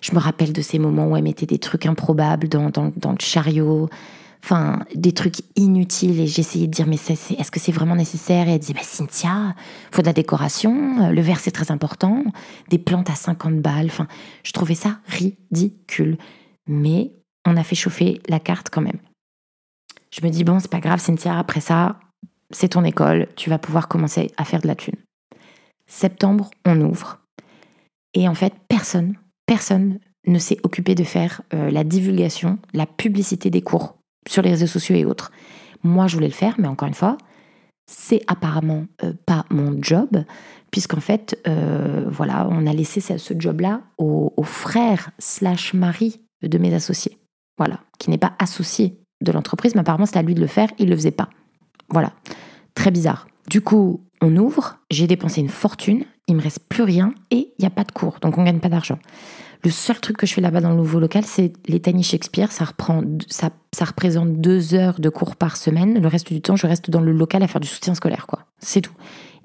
Je 0.00 0.12
me 0.14 0.18
rappelle 0.18 0.52
de 0.52 0.62
ces 0.62 0.78
moments 0.78 1.08
où 1.08 1.16
elle 1.16 1.24
mettait 1.24 1.46
des 1.46 1.58
trucs 1.58 1.86
improbables 1.86 2.48
dans, 2.48 2.70
le 2.70 3.18
chariot, 3.18 3.88
enfin 4.44 4.80
des 4.94 5.12
trucs 5.12 5.38
inutiles 5.56 6.20
et 6.20 6.26
j'essayais 6.26 6.66
de 6.66 6.72
dire 6.72 6.86
mais 6.86 6.96
est-ce 6.96 7.50
que 7.50 7.58
c'est 7.58 7.72
vraiment 7.72 7.96
nécessaire? 7.96 8.48
Et 8.48 8.52
elle 8.52 8.58
disait 8.58 8.74
bah 8.74 8.80
Cynthia 8.82 9.54
faut 9.90 10.02
de 10.02 10.06
la 10.06 10.12
décoration 10.12 11.10
le 11.10 11.20
verre 11.20 11.40
c'est 11.40 11.50
très 11.50 11.70
important 11.70 12.22
des 12.68 12.78
plantes 12.78 13.10
à 13.10 13.14
50 13.14 13.60
balles. 13.60 13.86
Enfin 13.86 14.06
je 14.44 14.52
trouvais 14.52 14.74
ça 14.74 14.98
ridicule. 15.08 16.18
Mais 16.68 17.12
on 17.44 17.56
a 17.56 17.64
fait 17.64 17.76
chauffer 17.76 18.20
la 18.28 18.38
carte 18.40 18.68
quand 18.70 18.82
même. 18.82 18.98
Je 20.10 20.24
me 20.24 20.30
dis 20.30 20.44
bon 20.44 20.60
c'est 20.60 20.70
pas 20.70 20.80
grave 20.80 21.00
Cynthia 21.00 21.38
après 21.38 21.60
ça 21.60 21.98
c'est 22.50 22.70
ton 22.70 22.84
école, 22.84 23.28
tu 23.36 23.50
vas 23.50 23.58
pouvoir 23.58 23.88
commencer 23.88 24.30
à 24.36 24.44
faire 24.44 24.60
de 24.60 24.66
la 24.66 24.74
thune. 24.74 24.96
Septembre, 25.86 26.50
on 26.64 26.80
ouvre. 26.80 27.20
Et 28.14 28.28
en 28.28 28.34
fait, 28.34 28.52
personne, 28.68 29.16
personne 29.46 29.98
ne 30.26 30.38
s'est 30.38 30.58
occupé 30.62 30.94
de 30.94 31.04
faire 31.04 31.42
euh, 31.54 31.70
la 31.70 31.84
divulgation, 31.84 32.58
la 32.72 32.86
publicité 32.86 33.50
des 33.50 33.62
cours 33.62 33.96
sur 34.28 34.42
les 34.42 34.50
réseaux 34.50 34.66
sociaux 34.66 34.96
et 34.96 35.04
autres. 35.04 35.30
Moi, 35.84 36.06
je 36.06 36.14
voulais 36.14 36.26
le 36.26 36.32
faire, 36.32 36.56
mais 36.58 36.68
encore 36.68 36.88
une 36.88 36.94
fois, 36.94 37.16
c'est 37.88 38.22
apparemment 38.26 38.86
euh, 39.04 39.12
pas 39.26 39.44
mon 39.50 39.80
job, 39.80 40.24
puisqu'en 40.70 41.00
fait, 41.00 41.40
euh, 41.46 42.04
voilà, 42.08 42.48
on 42.50 42.66
a 42.66 42.72
laissé 42.72 43.00
ce, 43.00 43.34
job-là 43.38 43.82
au, 43.98 44.32
au, 44.36 44.42
frère 44.42 45.10
slash 45.18 45.74
mari 45.74 46.20
de 46.42 46.58
mes 46.58 46.74
associés. 46.74 47.18
Voilà, 47.58 47.80
qui 47.98 48.10
n'est 48.10 48.18
pas 48.18 48.34
associé 48.38 48.98
de 49.22 49.32
l'entreprise, 49.32 49.74
mais 49.74 49.80
apparemment 49.80 50.06
c'était 50.06 50.18
à 50.18 50.22
lui 50.22 50.34
de 50.34 50.40
le 50.40 50.46
faire, 50.46 50.68
il 50.78 50.90
le 50.90 50.96
faisait 50.96 51.10
pas. 51.10 51.30
Voilà, 51.90 52.12
très 52.74 52.90
bizarre. 52.90 53.26
Du 53.48 53.60
coup, 53.60 54.00
on 54.20 54.36
ouvre, 54.36 54.78
j'ai 54.90 55.06
dépensé 55.06 55.40
une 55.40 55.48
fortune, 55.48 56.04
il 56.26 56.36
me 56.36 56.42
reste 56.42 56.60
plus 56.68 56.82
rien 56.82 57.12
et 57.30 57.52
il 57.58 57.60
n'y 57.60 57.66
a 57.66 57.70
pas 57.70 57.84
de 57.84 57.92
cours, 57.92 58.18
donc 58.20 58.38
on 58.38 58.44
gagne 58.44 58.58
pas 58.58 58.68
d'argent. 58.68 58.98
Le 59.64 59.70
seul 59.70 59.98
truc 60.00 60.16
que 60.16 60.26
je 60.26 60.34
fais 60.34 60.40
là-bas 60.40 60.60
dans 60.60 60.70
le 60.70 60.76
nouveau 60.76 61.00
local, 61.00 61.24
c'est 61.24 61.52
les 61.66 61.80
Tiny 61.80 62.02
Shakespeare. 62.02 62.52
Ça, 62.52 62.66
reprend, 62.66 63.02
ça, 63.26 63.50
ça, 63.72 63.84
représente 63.84 64.34
deux 64.40 64.74
heures 64.74 65.00
de 65.00 65.08
cours 65.08 65.34
par 65.34 65.56
semaine. 65.56 66.00
Le 66.00 66.06
reste 66.06 66.32
du 66.32 66.40
temps, 66.40 66.56
je 66.56 66.66
reste 66.66 66.90
dans 66.90 67.00
le 67.00 67.10
local 67.10 67.42
à 67.42 67.48
faire 67.48 67.60
du 67.60 67.66
soutien 67.66 67.94
scolaire, 67.94 68.26
quoi. 68.26 68.40
C'est 68.60 68.80
tout. 68.80 68.92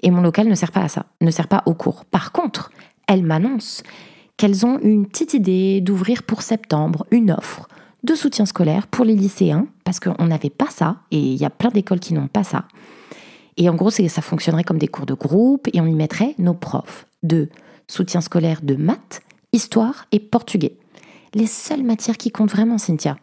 Et 0.02 0.10
mon 0.10 0.20
local 0.20 0.48
ne 0.48 0.54
sert 0.54 0.70
pas 0.70 0.82
à 0.82 0.88
ça, 0.88 1.06
ne 1.20 1.30
sert 1.30 1.48
pas 1.48 1.62
aux 1.66 1.74
cours. 1.74 2.04
Par 2.04 2.30
contre, 2.30 2.70
elles 3.08 3.24
m'annoncent 3.24 3.82
qu'elles 4.36 4.64
ont 4.66 4.78
une 4.80 5.06
petite 5.06 5.34
idée 5.34 5.80
d'ouvrir 5.80 6.22
pour 6.22 6.42
septembre 6.42 7.06
une 7.10 7.32
offre 7.32 7.68
de 8.04 8.14
soutien 8.14 8.46
scolaire 8.46 8.86
pour 8.86 9.04
les 9.04 9.14
lycéens, 9.14 9.66
parce 9.84 10.00
qu'on 10.00 10.26
n'avait 10.26 10.50
pas 10.50 10.70
ça, 10.70 10.96
et 11.10 11.18
il 11.18 11.36
y 11.36 11.44
a 11.44 11.50
plein 11.50 11.70
d'écoles 11.70 12.00
qui 12.00 12.14
n'ont 12.14 12.28
pas 12.28 12.44
ça. 12.44 12.64
Et 13.56 13.68
en 13.68 13.74
gros, 13.74 13.90
ça 13.90 14.22
fonctionnerait 14.22 14.64
comme 14.64 14.78
des 14.78 14.88
cours 14.88 15.06
de 15.06 15.14
groupe, 15.14 15.68
et 15.72 15.80
on 15.80 15.86
y 15.86 15.94
mettrait 15.94 16.34
nos 16.38 16.54
profs 16.54 17.06
de 17.22 17.48
soutien 17.86 18.20
scolaire 18.20 18.60
de 18.62 18.74
maths, 18.74 19.22
histoire 19.52 20.06
et 20.10 20.18
portugais. 20.18 20.78
Les 21.34 21.46
seules 21.46 21.84
matières 21.84 22.16
qui 22.16 22.30
comptent 22.30 22.50
vraiment, 22.50 22.78
Cynthia. 22.78 23.16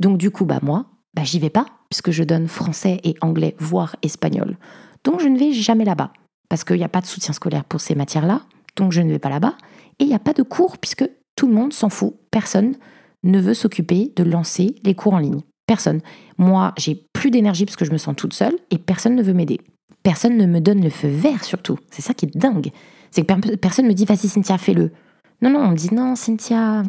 Donc 0.00 0.18
du 0.18 0.30
coup, 0.30 0.44
bah 0.44 0.60
moi, 0.62 0.86
bah 1.14 1.22
j'y 1.24 1.38
vais 1.38 1.50
pas, 1.50 1.66
puisque 1.90 2.10
je 2.10 2.24
donne 2.24 2.48
français 2.48 3.00
et 3.04 3.14
anglais, 3.20 3.54
voire 3.58 3.96
espagnol. 4.02 4.56
Donc 5.04 5.20
je 5.20 5.28
ne 5.28 5.38
vais 5.38 5.52
jamais 5.52 5.84
là-bas, 5.84 6.12
parce 6.48 6.64
qu'il 6.64 6.76
n'y 6.76 6.84
a 6.84 6.88
pas 6.88 7.00
de 7.00 7.06
soutien 7.06 7.34
scolaire 7.34 7.64
pour 7.64 7.80
ces 7.80 7.94
matières-là, 7.94 8.42
donc 8.76 8.92
je 8.92 9.02
ne 9.02 9.10
vais 9.10 9.18
pas 9.18 9.28
là-bas. 9.28 9.54
Et 9.98 10.04
il 10.04 10.08
n'y 10.08 10.14
a 10.14 10.20
pas 10.20 10.32
de 10.32 10.42
cours, 10.42 10.78
puisque 10.78 11.08
tout 11.36 11.46
le 11.46 11.54
monde 11.54 11.72
s'en 11.72 11.88
fout, 11.88 12.14
personne 12.30 12.76
ne 13.24 13.40
veut 13.40 13.54
s'occuper 13.54 14.12
de 14.14 14.22
lancer 14.22 14.76
les 14.84 14.94
cours 14.94 15.14
en 15.14 15.18
ligne. 15.18 15.40
Personne. 15.66 16.00
Moi, 16.38 16.72
j'ai 16.76 17.06
plus 17.12 17.30
d'énergie 17.30 17.64
parce 17.64 17.76
que 17.76 17.84
je 17.84 17.92
me 17.92 17.98
sens 17.98 18.14
toute 18.16 18.34
seule 18.34 18.54
et 18.70 18.78
personne 18.78 19.16
ne 19.16 19.22
veut 19.22 19.32
m'aider. 19.32 19.60
Personne 20.02 20.36
ne 20.36 20.46
me 20.46 20.60
donne 20.60 20.82
le 20.82 20.90
feu 20.90 21.08
vert 21.08 21.42
surtout. 21.42 21.78
C'est 21.90 22.02
ça 22.02 22.14
qui 22.14 22.26
est 22.26 22.36
dingue. 22.36 22.70
C'est 23.10 23.24
que 23.24 23.56
personne 23.56 23.86
me 23.86 23.94
dit 23.94 24.04
vas-y 24.04 24.28
Cynthia, 24.28 24.58
fais-le. 24.58 24.92
Non, 25.40 25.50
non, 25.50 25.60
on 25.60 25.68
me 25.70 25.76
dit 25.76 25.92
non 25.94 26.16
Cynthia, 26.16 26.82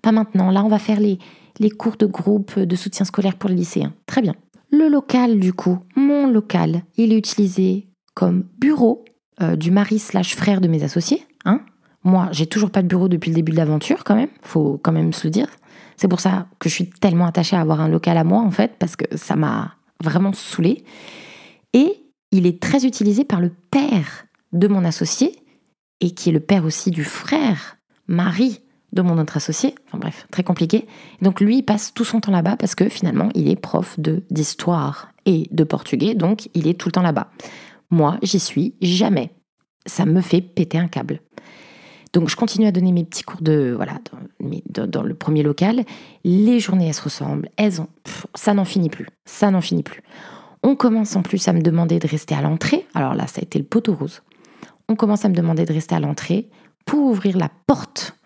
pas 0.00 0.12
maintenant. 0.12 0.50
Là, 0.50 0.64
on 0.64 0.68
va 0.68 0.78
faire 0.78 1.00
les, 1.00 1.18
les 1.58 1.70
cours 1.70 1.96
de 1.96 2.06
groupe 2.06 2.58
de 2.58 2.76
soutien 2.76 3.04
scolaire 3.04 3.36
pour 3.36 3.50
les 3.50 3.56
lycéens. 3.56 3.92
Très 4.06 4.22
bien. 4.22 4.34
Le 4.70 4.88
local, 4.88 5.38
du 5.38 5.52
coup, 5.52 5.78
mon 5.96 6.26
local, 6.26 6.82
il 6.96 7.12
est 7.12 7.18
utilisé 7.18 7.88
comme 8.14 8.44
bureau 8.58 9.04
euh, 9.42 9.56
du 9.56 9.70
mari 9.70 9.98
slash 9.98 10.34
frère 10.36 10.60
de 10.60 10.68
mes 10.68 10.82
associés. 10.82 11.26
Hein 11.44 11.60
Moi, 12.04 12.28
j'ai 12.32 12.46
toujours 12.46 12.70
pas 12.70 12.82
de 12.82 12.88
bureau 12.88 13.08
depuis 13.08 13.30
le 13.30 13.34
début 13.34 13.52
de 13.52 13.56
l'aventure, 13.56 14.04
quand 14.04 14.14
même. 14.14 14.30
Faut 14.42 14.78
quand 14.82 14.92
même 14.92 15.12
se 15.12 15.26
le 15.26 15.30
dire. 15.30 15.48
C'est 15.96 16.08
pour 16.08 16.20
ça 16.20 16.46
que 16.58 16.68
je 16.68 16.74
suis 16.74 16.90
tellement 16.90 17.26
attachée 17.26 17.56
à 17.56 17.60
avoir 17.60 17.80
un 17.80 17.88
local 17.88 18.16
à 18.16 18.24
moi, 18.24 18.40
en 18.40 18.50
fait, 18.50 18.76
parce 18.78 18.96
que 18.96 19.16
ça 19.16 19.36
m'a 19.36 19.76
vraiment 20.02 20.32
saoulée. 20.32 20.84
Et 21.72 21.96
il 22.30 22.46
est 22.46 22.60
très 22.60 22.84
utilisé 22.84 23.24
par 23.24 23.40
le 23.40 23.50
père 23.70 24.26
de 24.52 24.68
mon 24.68 24.84
associé, 24.84 25.36
et 26.00 26.10
qui 26.10 26.30
est 26.30 26.32
le 26.32 26.40
père 26.40 26.64
aussi 26.64 26.90
du 26.90 27.04
frère, 27.04 27.76
mari 28.08 28.60
de 28.92 29.02
mon 29.02 29.18
autre 29.18 29.36
associé. 29.36 29.74
Enfin 29.86 29.98
bref, 29.98 30.26
très 30.30 30.42
compliqué. 30.42 30.86
Donc 31.22 31.40
lui, 31.40 31.58
il 31.58 31.62
passe 31.62 31.94
tout 31.94 32.04
son 32.04 32.20
temps 32.20 32.32
là-bas 32.32 32.56
parce 32.56 32.74
que 32.74 32.88
finalement, 32.88 33.30
il 33.34 33.48
est 33.48 33.56
prof 33.56 33.98
de 33.98 34.22
d'histoire 34.30 35.12
et 35.24 35.48
de 35.50 35.64
portugais, 35.64 36.14
donc 36.14 36.48
il 36.54 36.66
est 36.68 36.78
tout 36.78 36.88
le 36.88 36.92
temps 36.92 37.02
là-bas. 37.02 37.30
Moi, 37.90 38.18
j'y 38.22 38.40
suis 38.40 38.74
jamais. 38.80 39.30
Ça 39.86 40.04
me 40.04 40.20
fait 40.20 40.40
péter 40.40 40.78
un 40.78 40.88
câble. 40.88 41.20
Donc 42.12 42.28
je 42.28 42.36
continue 42.36 42.66
à 42.66 42.72
donner 42.72 42.92
mes 42.92 43.04
petits 43.04 43.22
cours 43.22 43.40
de 43.40 43.72
voilà 43.74 43.98
dans, 44.68 45.02
le 45.02 45.14
premier 45.14 45.42
local. 45.42 45.84
Les 46.24 46.60
journées 46.60 46.88
elles 46.88 46.94
se 46.94 47.02
ressemblent, 47.02 47.48
elles 47.56 47.80
ont 47.80 47.88
ça 48.34 48.54
n'en 48.54 48.64
finit 48.64 48.90
plus, 48.90 49.06
ça 49.24 49.50
n'en 49.50 49.60
finit 49.60 49.82
plus. 49.82 50.02
On 50.62 50.76
commence 50.76 51.16
en 51.16 51.22
plus 51.22 51.48
à 51.48 51.52
me 51.52 51.62
demander 51.62 51.98
de 51.98 52.06
rester 52.06 52.34
à 52.34 52.42
l'entrée. 52.42 52.86
Alors 52.94 53.14
là 53.14 53.26
ça 53.26 53.40
a 53.40 53.42
été 53.42 53.58
le 53.58 53.64
poteau 53.64 53.94
rose. 53.94 54.22
On 54.88 54.96
commence 54.96 55.24
à 55.24 55.28
me 55.28 55.34
demander 55.34 55.64
de 55.64 55.72
rester 55.72 55.94
à 55.94 56.00
l'entrée 56.00 56.48
pour 56.84 57.10
ouvrir 57.10 57.38
la 57.38 57.50
porte, 57.66 58.18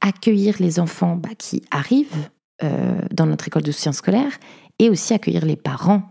accueillir 0.00 0.56
les 0.58 0.80
enfants 0.80 1.16
bah, 1.16 1.28
qui 1.38 1.62
arrivent 1.70 2.30
euh, 2.62 3.00
dans 3.12 3.26
notre 3.26 3.46
école 3.46 3.62
de 3.62 3.70
soutien 3.70 3.92
scolaire 3.92 4.32
et 4.78 4.90
aussi 4.90 5.14
accueillir 5.14 5.44
les 5.44 5.56
parents 5.56 6.02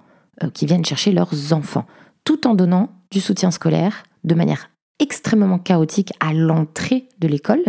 euh, 0.43 0.49
qui 0.49 0.65
viennent 0.65 0.85
chercher 0.85 1.11
leurs 1.11 1.53
enfants, 1.53 1.85
tout 2.23 2.47
en 2.47 2.55
donnant 2.55 2.89
du 3.11 3.19
soutien 3.19 3.51
scolaire 3.51 4.03
de 4.23 4.35
manière 4.35 4.69
extrêmement 4.99 5.59
chaotique 5.59 6.13
à 6.19 6.33
l'entrée 6.33 7.07
de 7.19 7.27
l'école. 7.27 7.63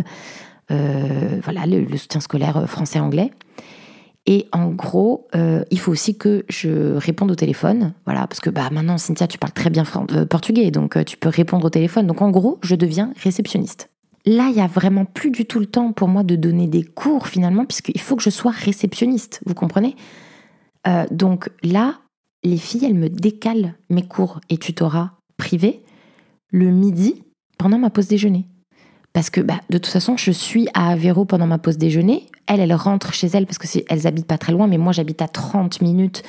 Euh, 0.70 1.40
voilà, 1.42 1.66
le, 1.66 1.96
soutien 1.96 2.20
scolaire 2.20 2.56
euh, 2.56 2.66
français-anglais. 2.66 3.30
Et 4.26 4.46
en 4.52 4.68
gros, 4.68 5.26
euh, 5.34 5.64
il 5.70 5.80
faut 5.80 5.90
aussi 5.90 6.16
que 6.16 6.44
je 6.48 6.94
réponde 6.94 7.30
au 7.30 7.34
téléphone. 7.34 7.94
Voilà, 8.04 8.26
parce 8.26 8.40
que 8.40 8.50
bah, 8.50 8.68
maintenant, 8.70 8.98
Cynthia, 8.98 9.26
tu 9.26 9.38
parles 9.38 9.52
très 9.52 9.70
bien 9.70 9.84
portugais, 10.28 10.70
donc 10.70 11.02
tu 11.04 11.16
peux 11.16 11.30
répondre 11.30 11.64
au 11.64 11.70
téléphone. 11.70 12.06
Donc 12.06 12.22
en 12.22 12.30
gros, 12.30 12.58
je 12.62 12.74
deviens 12.74 13.12
réceptionniste. 13.22 13.88
Là, 14.26 14.48
il 14.50 14.56
y 14.56 14.60
a 14.60 14.66
vraiment 14.66 15.06
plus 15.06 15.30
du 15.30 15.46
tout 15.46 15.58
le 15.58 15.66
temps 15.66 15.92
pour 15.92 16.06
moi 16.06 16.22
de 16.22 16.36
donner 16.36 16.68
des 16.68 16.84
cours 16.84 17.26
finalement, 17.26 17.64
puisqu'il 17.64 18.00
faut 18.00 18.14
que 18.14 18.22
je 18.22 18.30
sois 18.30 18.52
réceptionniste, 18.52 19.40
vous 19.46 19.54
comprenez? 19.54 19.96
Donc 21.10 21.48
là, 21.62 21.94
les 22.44 22.58
filles, 22.58 22.84
elles 22.84 22.94
me 22.94 23.08
décalent 23.08 23.74
mes 23.88 24.06
cours 24.06 24.40
et 24.50 24.58
tutorats 24.58 25.12
privés 25.38 25.82
le 26.50 26.70
midi 26.70 27.24
pendant 27.58 27.78
ma 27.78 27.90
pause 27.90 28.08
déjeuner. 28.08 28.46
Parce 29.12 29.30
que 29.30 29.40
bah, 29.40 29.60
de 29.70 29.78
toute 29.78 29.92
façon, 29.92 30.16
je 30.16 30.30
suis 30.30 30.68
à 30.74 30.90
Aveiro 30.90 31.24
pendant 31.24 31.46
ma 31.46 31.58
pause 31.58 31.78
déjeuner. 31.78 32.26
Elle, 32.46 32.60
elle 32.60 32.74
rentre 32.74 33.12
chez 33.12 33.26
elle 33.28 33.46
parce 33.46 33.58
que 33.58 33.66
elles 33.88 34.06
habitent 34.06 34.26
pas 34.26 34.38
très 34.38 34.52
loin, 34.52 34.66
mais 34.66 34.78
moi 34.78 34.92
j'habite 34.92 35.20
à 35.22 35.28
30 35.28 35.82
minutes. 35.82 36.22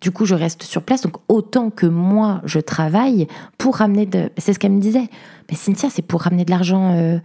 Du 0.00 0.12
coup, 0.12 0.24
je 0.24 0.36
reste 0.36 0.62
sur 0.62 0.82
place. 0.82 1.02
Donc 1.02 1.16
autant 1.28 1.70
que 1.70 1.86
moi, 1.86 2.40
je 2.44 2.60
travaille 2.60 3.26
pour 3.58 3.76
ramener 3.76 4.06
de... 4.06 4.30
C'est 4.38 4.52
ce 4.52 4.58
qu'elle 4.60 4.72
me 4.72 4.80
disait. 4.80 5.08
Mais 5.50 5.56
Cynthia, 5.56 5.90
c'est 5.90 6.02
pour 6.02 6.22
ramener 6.22 6.44
de 6.44 6.50
l'argent 6.50 6.94
euh, 6.94 7.18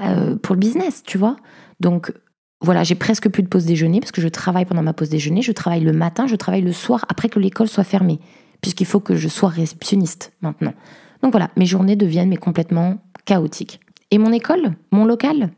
euh, 0.00 0.36
pour 0.36 0.54
le 0.54 0.60
business, 0.60 1.02
tu 1.04 1.18
vois. 1.18 1.36
Donc 1.80 2.12
voilà, 2.60 2.84
j'ai 2.84 2.94
presque 2.94 3.28
plus 3.28 3.42
de 3.42 3.48
pause 3.48 3.64
déjeuner 3.64 3.98
parce 3.98 4.12
que 4.12 4.20
je 4.20 4.28
travaille 4.28 4.64
pendant 4.64 4.84
ma 4.84 4.92
pause 4.92 5.08
déjeuner. 5.08 5.42
Je 5.42 5.50
travaille 5.50 5.80
le 5.80 5.92
matin, 5.92 6.28
je 6.28 6.36
travaille 6.36 6.62
le 6.62 6.72
soir 6.72 7.04
après 7.08 7.28
que 7.28 7.40
l'école 7.40 7.68
soit 7.68 7.84
fermée. 7.84 8.20
Puisqu'il 8.60 8.86
faut 8.86 9.00
que 9.00 9.16
je 9.16 9.28
sois 9.28 9.48
réceptionniste 9.48 10.32
maintenant. 10.40 10.74
Donc 11.22 11.32
voilà, 11.32 11.50
mes 11.56 11.66
journées 11.66 11.96
deviennent 11.96 12.28
mais 12.28 12.36
complètement 12.36 12.98
chaotiques. 13.24 13.80
Et 14.10 14.18
mon 14.18 14.32
école, 14.32 14.72
mon 14.90 15.04
local, 15.04 15.50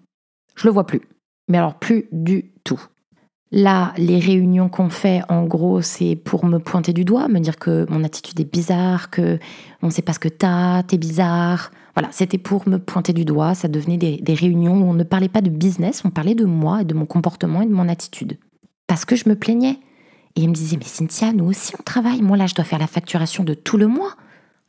je 0.54 0.66
le 0.66 0.72
vois 0.72 0.86
plus. 0.86 1.02
Mais 1.48 1.58
alors 1.58 1.74
plus 1.74 2.06
du 2.12 2.52
tout. 2.64 2.80
Là, 3.56 3.92
les 3.96 4.18
réunions 4.18 4.68
qu'on 4.68 4.90
fait, 4.90 5.22
en 5.28 5.44
gros, 5.44 5.80
c'est 5.80 6.16
pour 6.16 6.44
me 6.44 6.58
pointer 6.58 6.92
du 6.92 7.04
doigt, 7.04 7.28
me 7.28 7.38
dire 7.38 7.56
que 7.56 7.86
mon 7.88 8.02
attitude 8.02 8.40
est 8.40 8.52
bizarre, 8.52 9.10
que 9.10 9.38
on 9.80 9.86
ne 9.86 9.92
sait 9.92 10.02
pas 10.02 10.12
ce 10.12 10.18
que 10.18 10.28
t'as, 10.28 10.82
t'es 10.82 10.98
bizarre. 10.98 11.70
Voilà, 11.94 12.08
c'était 12.10 12.38
pour 12.38 12.68
me 12.68 12.78
pointer 12.78 13.12
du 13.12 13.24
doigt. 13.24 13.54
Ça 13.54 13.68
devenait 13.68 13.96
des, 13.96 14.34
réunions 14.34 14.76
où 14.78 14.90
on 14.90 14.94
ne 14.94 15.04
parlait 15.04 15.28
pas 15.28 15.40
de 15.40 15.50
business, 15.50 16.04
on 16.04 16.10
parlait 16.10 16.34
de 16.34 16.44
moi 16.44 16.82
et 16.82 16.84
de 16.84 16.94
mon 16.94 17.06
comportement 17.06 17.62
et 17.62 17.66
de 17.66 17.72
mon 17.72 17.88
attitude. 17.88 18.38
Parce 18.88 19.04
que 19.04 19.14
je 19.14 19.28
me 19.28 19.36
plaignais. 19.36 19.78
Et 20.34 20.42
elle 20.42 20.48
me 20.48 20.54
disait, 20.54 20.76
mais 20.76 20.84
Cynthia, 20.84 21.32
nous 21.32 21.44
aussi 21.44 21.74
on 21.78 21.82
travaille. 21.84 22.22
Moi 22.22 22.36
là, 22.36 22.46
je 22.46 22.56
dois 22.56 22.64
faire 22.64 22.80
la 22.80 22.88
facturation 22.88 23.44
de 23.44 23.54
tout 23.54 23.76
le 23.76 23.86
mois. 23.86 24.16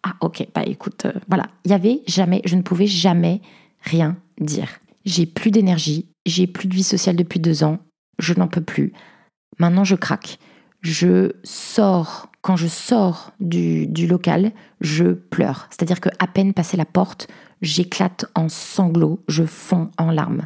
Ah 0.08 0.14
ok, 0.22 0.48
bah 0.54 0.62
écoute, 0.64 1.06
euh, 1.06 1.14
voilà, 1.28 1.48
il 1.64 1.72
y 1.72 1.74
avait 1.74 2.04
jamais, 2.06 2.42
je 2.46 2.56
ne 2.56 2.62
pouvais 2.62 2.86
jamais 2.86 3.42
rien 3.82 4.16
dire. 4.40 4.70
J'ai 5.04 5.26
plus 5.26 5.50
d'énergie, 5.50 6.06
j'ai 6.28 6.46
plus 6.46 6.68
de 6.68 6.76
vie 6.76 6.84
sociale 6.84 7.16
depuis 7.16 7.40
deux 7.40 7.64
ans, 7.64 7.80
je 8.20 8.36
n'en 8.36 8.48
peux 8.48 8.62
plus. 8.62 8.94
Maintenant, 9.58 9.84
je 9.84 9.96
craque. 9.96 10.38
Je 10.82 11.32
sors, 11.44 12.30
quand 12.42 12.56
je 12.56 12.68
sors 12.68 13.32
du, 13.40 13.88
du 13.88 14.06
local, 14.06 14.52
je 14.80 15.06
pleure. 15.06 15.68
C'est-à-dire 15.72 16.00
que 16.00 16.10
à 16.20 16.28
peine 16.28 16.54
passé 16.54 16.78
la 16.78 16.86
porte, 16.86 17.28
j'éclate 17.64 18.26
en 18.36 18.48
sanglots, 18.48 19.24
je 19.28 19.44
fonds 19.44 19.90
en 19.98 20.12
larmes. 20.12 20.46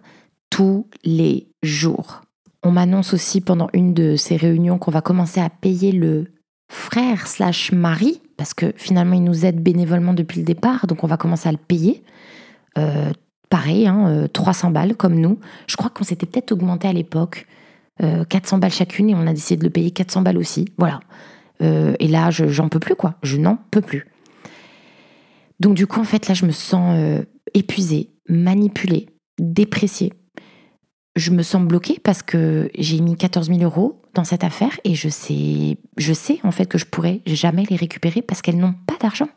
Tous 0.49 0.87
les 1.03 1.49
jours. 1.63 2.21
On 2.63 2.71
m'annonce 2.71 3.13
aussi 3.13 3.41
pendant 3.41 3.67
une 3.73 3.93
de 3.93 4.15
ces 4.15 4.37
réunions 4.37 4.77
qu'on 4.77 4.91
va 4.91 5.01
commencer 5.01 5.41
à 5.41 5.49
payer 5.49 5.91
le 5.91 6.27
frère 6.69 7.27
slash 7.27 7.71
mari, 7.71 8.21
parce 8.37 8.53
que 8.53 8.73
finalement 8.77 9.15
il 9.15 9.23
nous 9.23 9.45
aide 9.45 9.61
bénévolement 9.61 10.13
depuis 10.13 10.39
le 10.39 10.45
départ, 10.45 10.87
donc 10.87 11.03
on 11.03 11.07
va 11.07 11.17
commencer 11.17 11.49
à 11.49 11.51
le 11.51 11.57
payer. 11.57 12.03
Euh, 12.77 13.11
pareil, 13.49 13.87
hein, 13.87 14.27
300 14.31 14.69
euh, 14.69 14.71
balles 14.71 14.95
comme 14.95 15.15
nous. 15.15 15.39
Je 15.67 15.75
crois 15.75 15.89
qu'on 15.89 16.03
s'était 16.03 16.25
peut-être 16.25 16.51
augmenté 16.51 16.87
à 16.87 16.93
l'époque, 16.93 17.47
400 17.99 18.55
euh, 18.55 18.59
balles 18.59 18.71
chacune, 18.71 19.09
et 19.09 19.15
on 19.15 19.27
a 19.27 19.33
décidé 19.33 19.57
de 19.57 19.63
le 19.63 19.69
payer 19.69 19.91
400 19.91 20.21
balles 20.21 20.37
aussi. 20.37 20.65
Voilà. 20.77 21.01
et 21.59 22.07
là, 22.07 22.29
j'en 22.31 22.69
peux 22.69 22.79
plus, 22.79 22.95
quoi. 22.95 23.15
Je 23.23 23.37
n'en 23.37 23.57
peux 23.71 23.81
plus. 23.81 24.05
Donc 25.59 25.75
du 25.75 25.87
coup, 25.87 25.99
en 25.99 26.05
fait, 26.05 26.27
là, 26.27 26.33
je 26.33 26.45
me 26.45 26.51
sens 26.51 26.95
euh, 26.95 27.23
épuisée, 27.53 28.09
manipulée, 28.27 29.07
dépréciée. 29.39 30.13
Je 31.19 31.31
me 31.31 31.43
sens 31.43 31.61
bloquée 31.61 31.99
parce 32.01 32.23
que 32.23 32.71
j'ai 32.77 33.01
mis 33.01 33.17
14 33.17 33.49
000 33.49 33.59
euros 33.59 34.01
dans 34.13 34.23
cette 34.23 34.45
affaire 34.45 34.79
et 34.85 34.95
je 34.95 35.09
sais, 35.09 35.77
je 35.97 36.13
sais 36.13 36.39
en 36.43 36.51
fait 36.51 36.65
que 36.65 36.77
je 36.77 36.85
pourrais 36.85 37.19
jamais 37.25 37.65
les 37.69 37.75
récupérer 37.75 38.21
parce 38.21 38.41
qu'elles 38.41 38.57
n'ont 38.57 38.73
pas 38.87 38.95
d'argent. 39.01 39.27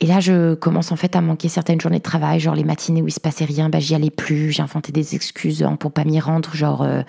Et 0.00 0.06
là, 0.06 0.20
je 0.20 0.54
commence 0.54 0.90
en 0.90 0.96
fait 0.96 1.16
à 1.16 1.20
manquer 1.20 1.50
certaines 1.50 1.82
journées 1.82 1.98
de 1.98 2.02
travail, 2.02 2.40
genre 2.40 2.54
les 2.54 2.64
matinées 2.64 3.02
où 3.02 3.08
il 3.08 3.12
se 3.12 3.20
passait 3.20 3.44
rien, 3.44 3.68
bah, 3.68 3.78
j'y 3.78 3.94
allais 3.94 4.10
plus, 4.10 4.52
j'ai 4.52 4.62
inventé 4.62 4.90
des 4.90 5.14
excuses 5.14 5.62
hein, 5.62 5.76
pour 5.76 5.92
pas 5.92 6.04
m'y 6.04 6.18
rendre, 6.18 6.54
genre 6.54 6.80
euh, 6.80 7.02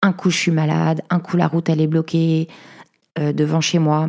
un 0.00 0.14
coup 0.14 0.30
je 0.30 0.38
suis 0.38 0.50
malade, 0.50 1.02
un 1.10 1.20
coup 1.20 1.36
la 1.36 1.48
route 1.48 1.68
elle 1.68 1.82
est 1.82 1.86
bloquée 1.86 2.48
euh, 3.18 3.34
devant 3.34 3.60
chez 3.60 3.78
moi, 3.78 4.08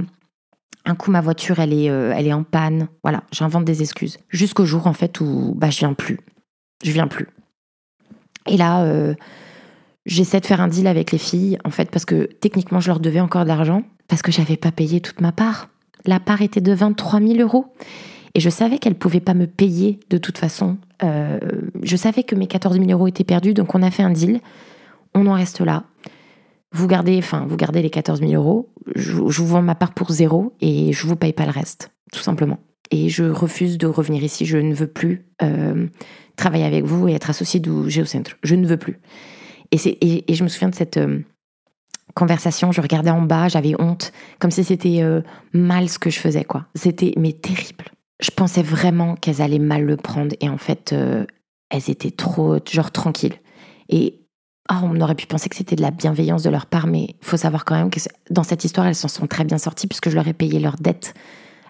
un 0.86 0.96
coup 0.96 1.12
ma 1.12 1.20
voiture 1.20 1.60
elle 1.60 1.74
est, 1.74 1.90
euh, 1.90 2.14
elle 2.16 2.26
est 2.26 2.34
en 2.34 2.44
panne, 2.44 2.88
voilà, 3.04 3.24
j'invente 3.34 3.66
des 3.66 3.82
excuses. 3.82 4.18
Jusqu'au 4.30 4.64
jour 4.64 4.88
en 4.88 4.94
fait 4.94 5.20
où 5.20 5.54
bah, 5.58 5.72
je 5.72 5.80
viens 5.80 5.94
plus, 5.94 6.22
je 6.86 6.94
viens 6.94 7.08
plus. 7.08 7.28
Et 8.48 8.58
là, 8.58 8.86
j'essaie 10.06 10.40
de 10.40 10.46
faire 10.46 10.62
un 10.62 10.68
deal 10.68 10.88
avec 10.88 11.12
les 11.12 11.18
filles, 11.18 11.58
en 11.64 11.70
fait, 11.70 11.90
parce 11.92 12.06
que 12.06 12.30
techniquement 12.40 12.80
je 12.80 12.88
leur 12.88 13.00
devais 13.00 13.20
encore 13.20 13.44
de 13.44 13.48
l'argent, 13.48 13.84
parce 14.08 14.22
que 14.22 14.32
j'avais 14.32 14.58
pas 14.58 14.72
payé 14.72 15.02
toute 15.02 15.22
ma 15.22 15.32
part. 15.32 15.70
La 16.06 16.20
part 16.20 16.42
était 16.42 16.62
de 16.62 16.74
23 16.74 17.20
000 17.20 17.40
euros. 17.40 17.74
Et 18.38 18.40
je 18.40 18.50
savais 18.50 18.78
qu'elle 18.78 18.94
ne 18.94 18.98
pouvait 18.98 19.20
pas 19.20 19.34
me 19.34 19.48
payer 19.48 20.00
de 20.12 20.20
toute 20.20 20.38
façon. 20.38 20.78
Euh, 21.04 21.40
je 21.82 21.96
savais 21.96 22.22
que 22.24 22.36
mes 22.36 22.46
14 22.46 22.78
000 22.78 22.92
euros 22.92 23.08
étaient 23.08 23.24
perdus, 23.24 23.56
donc 23.56 23.74
on 23.74 23.82
a 23.82 23.90
fait 23.90 24.04
un 24.04 24.12
deal. 24.12 24.42
On 25.16 25.26
en 25.26 25.34
reste 25.34 25.60
là. 25.60 25.86
Vous 26.72 26.88
gardez, 26.88 27.18
enfin, 27.18 27.46
vous 27.50 27.58
gardez 27.58 27.82
les 27.82 27.90
14 27.90 28.20
000 28.20 28.34
euros. 28.34 28.70
Je, 28.96 29.12
vous 29.12 29.48
vends 29.48 29.64
ma 29.64 29.74
part 29.74 29.94
pour 29.94 30.12
zéro 30.12 30.54
et 30.62 30.94
je 30.94 31.08
vous 31.08 31.16
paye 31.16 31.34
pas 31.34 31.46
le 31.46 31.52
reste, 31.52 31.92
tout 32.12 32.20
simplement. 32.20 32.60
Et 32.92 33.10
je 33.10 33.24
refuse 33.24 33.78
de 33.80 33.88
revenir 33.88 34.24
ici. 34.24 34.46
Je 34.46 34.58
ne 34.58 34.74
veux 34.74 34.88
plus 34.88 35.26
euh, 35.42 35.88
travailler 36.38 36.66
avec 36.66 36.86
vous 36.86 37.10
et 37.10 37.14
être 37.14 37.30
associé 37.30 37.60
du 37.60 37.90
Géocentre. 37.90 38.38
Je 38.44 38.56
ne 38.56 38.66
veux 38.66 38.78
plus. 38.78 39.00
Et, 39.72 39.78
et, 39.86 40.32
et 40.32 40.36
je 40.36 40.44
me 40.44 40.48
souviens 40.48 40.70
de 40.70 40.76
cette 40.76 40.96
euh, 40.96 41.20
conversation, 42.14 42.72
je 42.72 42.80
regardais 42.80 43.10
en 43.10 43.22
bas, 43.22 43.50
j'avais 43.50 43.80
honte, 43.80 44.14
comme 44.40 44.52
si 44.52 44.64
c'était 44.64 45.02
euh, 45.02 45.22
mal 45.52 45.90
ce 45.90 46.00
que 46.00 46.10
je 46.10 46.20
faisais, 46.20 46.46
quoi. 46.46 46.68
C'était, 46.76 47.14
mais 47.18 47.34
terrible. 47.34 47.86
Je 48.22 48.32
pensais 48.32 48.64
vraiment 48.64 49.16
qu'elles 49.16 49.42
allaient 49.42 49.60
mal 49.60 49.84
le 49.84 49.98
prendre 49.98 50.34
et 50.40 50.50
en 50.50 50.58
fait, 50.58 50.94
euh, 50.94 51.26
elles 51.70 51.90
étaient 51.90 52.12
trop, 52.12 52.58
genre, 52.70 52.92
tranquilles. 52.92 53.36
Et 53.90 54.22
ah, 54.70 54.82
on 54.84 55.00
aurait 55.02 55.16
pu 55.16 55.28
penser 55.28 55.50
que 55.50 55.56
c'était 55.56 55.76
de 55.76 55.82
la 55.82 55.92
bienveillance 55.92 56.44
de 56.44 56.50
leur 56.50 56.66
part, 56.66 56.88
mais 56.88 57.16
faut 57.22 57.38
savoir 57.38 57.66
quand 57.66 57.76
même 57.76 57.90
que 57.90 58.00
dans 58.30 58.44
cette 58.44 58.64
histoire, 58.64 58.88
elles 58.88 58.96
s'en 58.96 59.08
sont 59.08 59.28
très 59.28 59.44
bien 59.44 59.58
sorties 59.58 59.88
puisque 59.88 60.10
je 60.10 60.16
leur 60.16 60.28
ai 60.28 60.34
payé 60.34 60.60
leurs 60.60 60.78
dettes. 60.78 61.14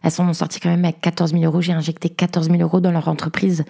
Elles 0.04 0.12
s'en 0.12 0.26
sont 0.28 0.34
sorties 0.34 0.60
quand 0.60 0.70
même 0.70 0.86
avec 0.86 1.02
14 1.02 1.32
000 1.32 1.44
euros. 1.44 1.62
J'ai 1.62 1.74
injecté 1.74 2.10
14 2.10 2.50
000 2.50 2.62
euros 2.62 2.80
dans 2.80 2.92
leur 2.92 3.08
entreprise 3.08 3.66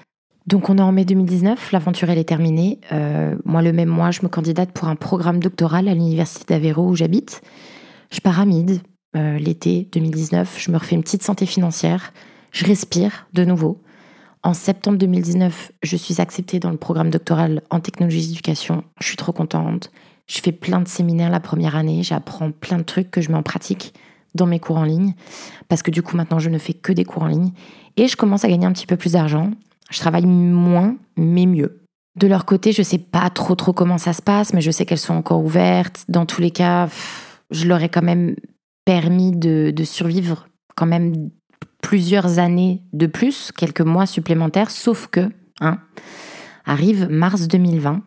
donc 0.48 0.70
on 0.70 0.78
est 0.78 0.82
en 0.82 0.94
mai 0.94 1.04
2019, 1.04 1.74
l'aventure 1.74 2.10
elle 2.10 2.18
est 2.18 2.24
terminée. 2.24 2.80
Euh, 2.94 3.36
moi 3.44 3.62
le 3.62 3.74
même 3.74 3.90
mois, 3.90 4.12
je 4.12 4.22
me 4.24 4.30
candidate 4.30 4.72
pour 4.72 4.88
un 4.88 4.96
programme 4.96 5.40
doctoral 5.40 5.90
à 5.90 5.94
l'université 5.94 6.46
d'Avéro 6.54 6.88
où 6.88 6.96
j'habite. 6.96 7.42
Je 8.12 8.22
pars 8.22 8.40
à 8.40 8.46
Mide 8.46 8.82
euh, 9.18 9.38
l'été 9.38 9.90
2019, 9.92 10.56
je 10.58 10.72
me 10.72 10.78
refais 10.78 10.96
une 10.96 11.04
petite 11.04 11.24
santé 11.24 11.46
financière, 11.46 12.14
je 12.52 12.66
respire 12.66 13.28
de 13.34 13.44
nouveau. 13.44 13.82
En 14.42 14.54
septembre 14.54 14.98
2019, 14.98 15.74
je 15.84 15.98
suis 15.98 16.22
acceptée 16.22 16.60
dans 16.60 16.72
le 16.72 16.78
programme 16.78 17.10
doctoral 17.10 17.62
en 17.70 17.82
technologie 17.82 18.28
d'éducation. 18.28 18.86
Je 19.02 19.08
suis 19.08 19.18
trop 19.18 19.34
contente. 19.34 19.92
Je 20.28 20.40
fais 20.40 20.54
plein 20.54 20.80
de 20.80 20.88
séminaires 20.88 21.30
la 21.30 21.42
première 21.42 21.76
année, 21.76 22.04
j'apprends 22.04 22.52
plein 22.52 22.78
de 22.78 22.84
trucs 22.84 23.12
que 23.12 23.20
je 23.20 23.30
mets 23.30 23.38
en 23.38 23.44
pratique 23.44 23.94
dans 24.36 24.46
mes 24.46 24.60
cours 24.60 24.78
en 24.78 24.84
ligne, 24.84 25.14
parce 25.68 25.82
que 25.82 25.92
du 25.92 26.02
coup 26.02 26.16
maintenant 26.16 26.40
je 26.40 26.50
ne 26.50 26.58
fais 26.58 26.74
que 26.74 26.94
des 26.94 27.04
cours 27.04 27.24
en 27.24 27.28
ligne, 27.28 27.52
et 27.98 28.08
je 28.08 28.16
commence 28.16 28.46
à 28.46 28.50
gagner 28.50 28.66
un 28.66 28.72
petit 28.72 28.86
peu 28.86 28.98
plus 28.98 29.14
d'argent, 29.14 29.52
je 29.90 30.00
travaille 30.00 30.26
moins, 30.26 30.96
mais 31.16 31.46
mieux. 31.46 31.82
De 32.18 32.28
leur 32.28 32.46
côté, 32.46 32.72
je 32.72 32.82
sais 32.82 32.98
pas 32.98 33.30
trop 33.30 33.56
trop 33.56 33.74
comment 33.74 33.98
ça 33.98 34.14
se 34.14 34.22
passe, 34.22 34.54
mais 34.54 34.62
je 34.62 34.72
sais 34.72 34.86
qu'elles 34.86 34.98
sont 34.98 35.14
encore 35.14 35.44
ouvertes. 35.44 36.04
Dans 36.10 36.26
tous 36.26 36.42
les 36.42 36.52
cas, 36.52 36.90
je 37.52 37.68
leur 37.68 37.82
ai 37.84 37.90
quand 37.90 38.02
même 38.02 38.36
permis 38.86 39.32
de, 39.32 39.74
survivre 39.84 40.48
quand 40.76 40.86
même 40.86 41.30
plusieurs 41.82 42.40
années 42.40 42.82
de 42.94 43.06
plus, 43.06 43.52
quelques 43.52 43.82
mois 43.82 44.06
supplémentaires, 44.06 44.72
sauf 44.72 45.08
que, 45.08 45.30
hein, 45.62 45.80
arrive 46.66 47.08
mars 47.10 47.48
2020, 47.48 48.02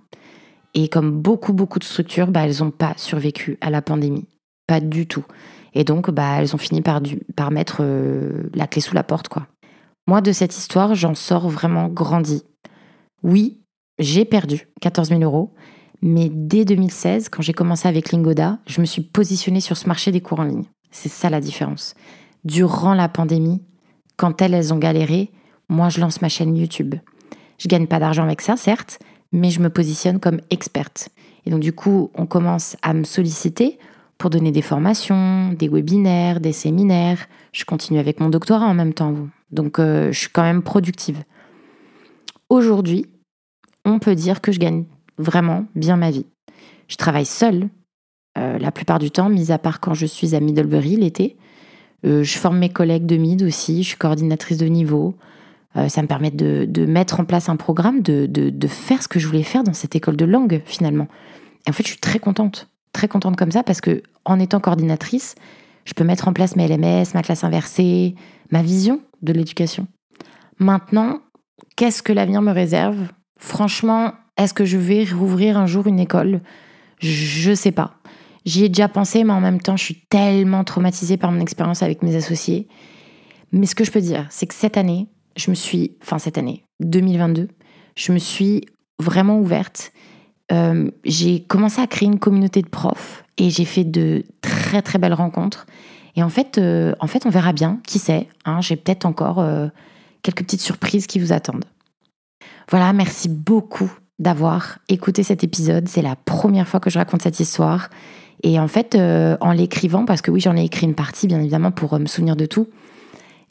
et 0.74 0.88
comme 0.88 1.10
beaucoup, 1.10 1.52
beaucoup 1.52 1.78
de 1.78 1.84
structures, 1.84 2.28
bah, 2.28 2.46
elles 2.46 2.60
n'ont 2.60 2.70
pas 2.70 2.94
survécu 2.96 3.58
à 3.60 3.70
la 3.70 3.82
pandémie. 3.82 4.26
Pas 4.66 4.80
du 4.80 5.06
tout. 5.06 5.24
Et 5.74 5.84
donc, 5.84 6.10
bah, 6.10 6.36
elles 6.38 6.54
ont 6.54 6.58
fini 6.58 6.80
par, 6.80 7.00
par 7.36 7.50
mettre 7.50 7.78
euh, 7.80 8.50
la 8.54 8.66
clé 8.66 8.80
sous 8.80 8.94
la 8.94 9.02
porte, 9.02 9.28
quoi. 9.28 9.46
Moi, 10.10 10.22
de 10.22 10.32
cette 10.32 10.56
histoire, 10.56 10.96
j'en 10.96 11.14
sors 11.14 11.48
vraiment 11.48 11.86
grandi. 11.86 12.42
Oui, 13.22 13.60
j'ai 14.00 14.24
perdu 14.24 14.66
14 14.80 15.10
000 15.10 15.20
euros, 15.20 15.54
mais 16.02 16.28
dès 16.28 16.64
2016, 16.64 17.28
quand 17.28 17.42
j'ai 17.42 17.52
commencé 17.52 17.86
avec 17.86 18.10
Lingoda, 18.10 18.58
je 18.66 18.80
me 18.80 18.86
suis 18.86 19.02
positionnée 19.02 19.60
sur 19.60 19.76
ce 19.76 19.86
marché 19.86 20.10
des 20.10 20.20
cours 20.20 20.40
en 20.40 20.42
ligne. 20.46 20.64
C'est 20.90 21.08
ça 21.08 21.30
la 21.30 21.40
différence. 21.40 21.94
Durant 22.44 22.94
la 22.94 23.08
pandémie, 23.08 23.62
quand 24.16 24.42
elles, 24.42 24.54
elles 24.54 24.74
ont 24.74 24.78
galéré, 24.78 25.30
moi, 25.68 25.90
je 25.90 26.00
lance 26.00 26.22
ma 26.22 26.28
chaîne 26.28 26.56
YouTube. 26.56 26.96
Je 27.58 27.68
gagne 27.68 27.86
pas 27.86 28.00
d'argent 28.00 28.24
avec 28.24 28.40
ça, 28.40 28.56
certes, 28.56 28.98
mais 29.30 29.50
je 29.50 29.60
me 29.60 29.70
positionne 29.70 30.18
comme 30.18 30.40
experte. 30.50 31.10
Et 31.46 31.50
donc, 31.50 31.60
du 31.60 31.72
coup, 31.72 32.10
on 32.16 32.26
commence 32.26 32.76
à 32.82 32.94
me 32.94 33.04
solliciter 33.04 33.78
pour 34.18 34.30
donner 34.30 34.50
des 34.50 34.60
formations, 34.60 35.52
des 35.52 35.68
webinaires, 35.68 36.40
des 36.40 36.52
séminaires. 36.52 37.28
Je 37.52 37.64
continue 37.64 38.00
avec 38.00 38.18
mon 38.18 38.28
doctorat 38.28 38.66
en 38.66 38.74
même 38.74 38.92
temps. 38.92 39.14
Donc, 39.52 39.78
euh, 39.78 40.12
je 40.12 40.18
suis 40.18 40.28
quand 40.30 40.42
même 40.42 40.62
productive. 40.62 41.22
Aujourd'hui, 42.48 43.06
on 43.84 43.98
peut 43.98 44.14
dire 44.14 44.40
que 44.40 44.52
je 44.52 44.58
gagne 44.58 44.84
vraiment 45.18 45.66
bien 45.74 45.96
ma 45.96 46.10
vie. 46.10 46.26
Je 46.88 46.96
travaille 46.96 47.26
seule 47.26 47.68
euh, 48.38 48.58
la 48.58 48.70
plupart 48.70 48.98
du 48.98 49.10
temps, 49.10 49.28
mis 49.28 49.52
à 49.52 49.58
part 49.58 49.80
quand 49.80 49.94
je 49.94 50.06
suis 50.06 50.34
à 50.34 50.40
Middlebury 50.40 50.96
l'été. 50.96 51.36
Euh, 52.06 52.22
je 52.22 52.38
forme 52.38 52.58
mes 52.58 52.68
collègues 52.68 53.06
de 53.06 53.16
Mid 53.16 53.42
aussi, 53.42 53.82
je 53.82 53.88
suis 53.88 53.98
coordinatrice 53.98 54.58
de 54.58 54.66
niveau. 54.66 55.14
ça 55.88 56.02
me 56.02 56.08
permet 56.08 56.30
de, 56.30 56.86
mettre 56.86 57.20
en 57.20 57.24
place 57.24 57.48
un 57.48 57.56
programme, 57.56 58.02
de, 58.02 58.66
faire 58.66 59.02
ce 59.02 59.08
que 59.08 59.20
je 59.20 59.26
voulais 59.26 59.42
faire 59.42 59.62
dans 59.62 59.72
cette 59.72 59.94
école 59.94 60.16
de 60.16 60.24
langue 60.24 60.62
finalement. 60.64 61.08
Et 61.66 61.70
en 61.70 61.72
fait, 61.72 61.84
je 61.84 61.90
suis 61.90 62.00
très 62.00 62.18
contente, 62.18 62.68
très 62.92 63.08
contente 63.08 63.36
comme 63.36 63.52
ça 63.52 63.62
parce 63.62 63.80
que 63.80 64.02
en 64.24 64.40
étant 64.40 64.60
coordinatrice, 64.60 65.34
je 65.84 65.94
peux 65.94 66.04
mettre 66.04 66.28
en 66.28 66.32
place 66.32 66.56
mes 66.56 66.66
LMS, 66.66 67.14
ma 67.14 67.22
classe 67.22 67.44
inversée, 67.44 68.14
ma 68.50 68.62
vision 68.62 69.00
de 69.22 69.32
l'éducation. 69.32 69.86
Maintenant, 70.58 71.20
qu'est-ce 71.76 72.02
que 72.02 72.12
l'avenir 72.12 72.42
me 72.42 72.52
réserve? 72.52 73.08
Franchement, 73.38 74.12
est-ce 74.36 74.54
que 74.54 74.64
je 74.64 74.78
vais 74.78 75.04
rouvrir 75.04 75.56
un 75.56 75.66
jour 75.66 75.86
une 75.86 76.00
école? 76.00 76.40
Je 76.98 77.50
ne 77.50 77.54
sais 77.54 77.72
pas. 77.72 77.94
J'y 78.44 78.64
ai 78.64 78.68
déjà 78.68 78.88
pensé, 78.88 79.24
mais 79.24 79.32
en 79.32 79.40
même 79.40 79.60
temps, 79.60 79.76
je 79.76 79.84
suis 79.84 80.02
tellement 80.08 80.64
traumatisée 80.64 81.16
par 81.16 81.30
mon 81.32 81.40
expérience 81.40 81.82
avec 81.82 82.02
mes 82.02 82.16
associés. 82.16 82.68
Mais 83.52 83.66
ce 83.66 83.74
que 83.74 83.84
je 83.84 83.90
peux 83.90 84.00
dire, 84.00 84.26
c'est 84.30 84.46
que 84.46 84.54
cette 84.54 84.76
année, 84.76 85.08
je 85.36 85.50
me 85.50 85.54
suis, 85.54 85.96
enfin 86.02 86.18
cette 86.18 86.38
année, 86.38 86.64
2022, 86.80 87.48
je 87.96 88.12
me 88.12 88.18
suis 88.18 88.64
vraiment 88.98 89.38
ouverte. 89.38 89.92
Euh, 90.52 90.90
j'ai 91.04 91.42
commencé 91.44 91.80
à 91.80 91.86
créer 91.86 92.08
une 92.08 92.18
communauté 92.18 92.62
de 92.62 92.68
profs 92.68 93.24
et 93.38 93.50
j'ai 93.50 93.64
fait 93.64 93.84
de 93.84 94.24
très 94.40 94.82
très 94.82 94.98
belles 94.98 95.14
rencontres. 95.14 95.66
Et 96.16 96.22
en 96.22 96.28
fait, 96.28 96.58
euh, 96.58 96.94
en 97.00 97.06
fait 97.06 97.26
on 97.26 97.30
verra 97.30 97.52
bien, 97.52 97.80
qui 97.86 97.98
sait. 97.98 98.28
Hein, 98.44 98.60
j'ai 98.60 98.76
peut-être 98.76 99.06
encore 99.06 99.38
euh, 99.38 99.68
quelques 100.22 100.42
petites 100.42 100.60
surprises 100.60 101.06
qui 101.06 101.18
vous 101.18 101.32
attendent. 101.32 101.64
Voilà, 102.70 102.92
merci 102.92 103.28
beaucoup 103.28 103.90
d'avoir 104.18 104.78
écouté 104.88 105.22
cet 105.22 105.44
épisode. 105.44 105.88
C'est 105.88 106.02
la 106.02 106.16
première 106.16 106.68
fois 106.68 106.80
que 106.80 106.90
je 106.90 106.98
raconte 106.98 107.22
cette 107.22 107.40
histoire. 107.40 107.90
Et 108.42 108.58
en 108.58 108.68
fait, 108.68 108.94
euh, 108.94 109.36
en 109.40 109.52
l'écrivant, 109.52 110.04
parce 110.04 110.22
que 110.22 110.30
oui, 110.30 110.40
j'en 110.40 110.56
ai 110.56 110.64
écrit 110.64 110.86
une 110.86 110.94
partie, 110.94 111.26
bien 111.26 111.40
évidemment, 111.40 111.70
pour 111.70 111.98
me 111.98 112.06
souvenir 112.06 112.36
de 112.36 112.46
tout, 112.46 112.68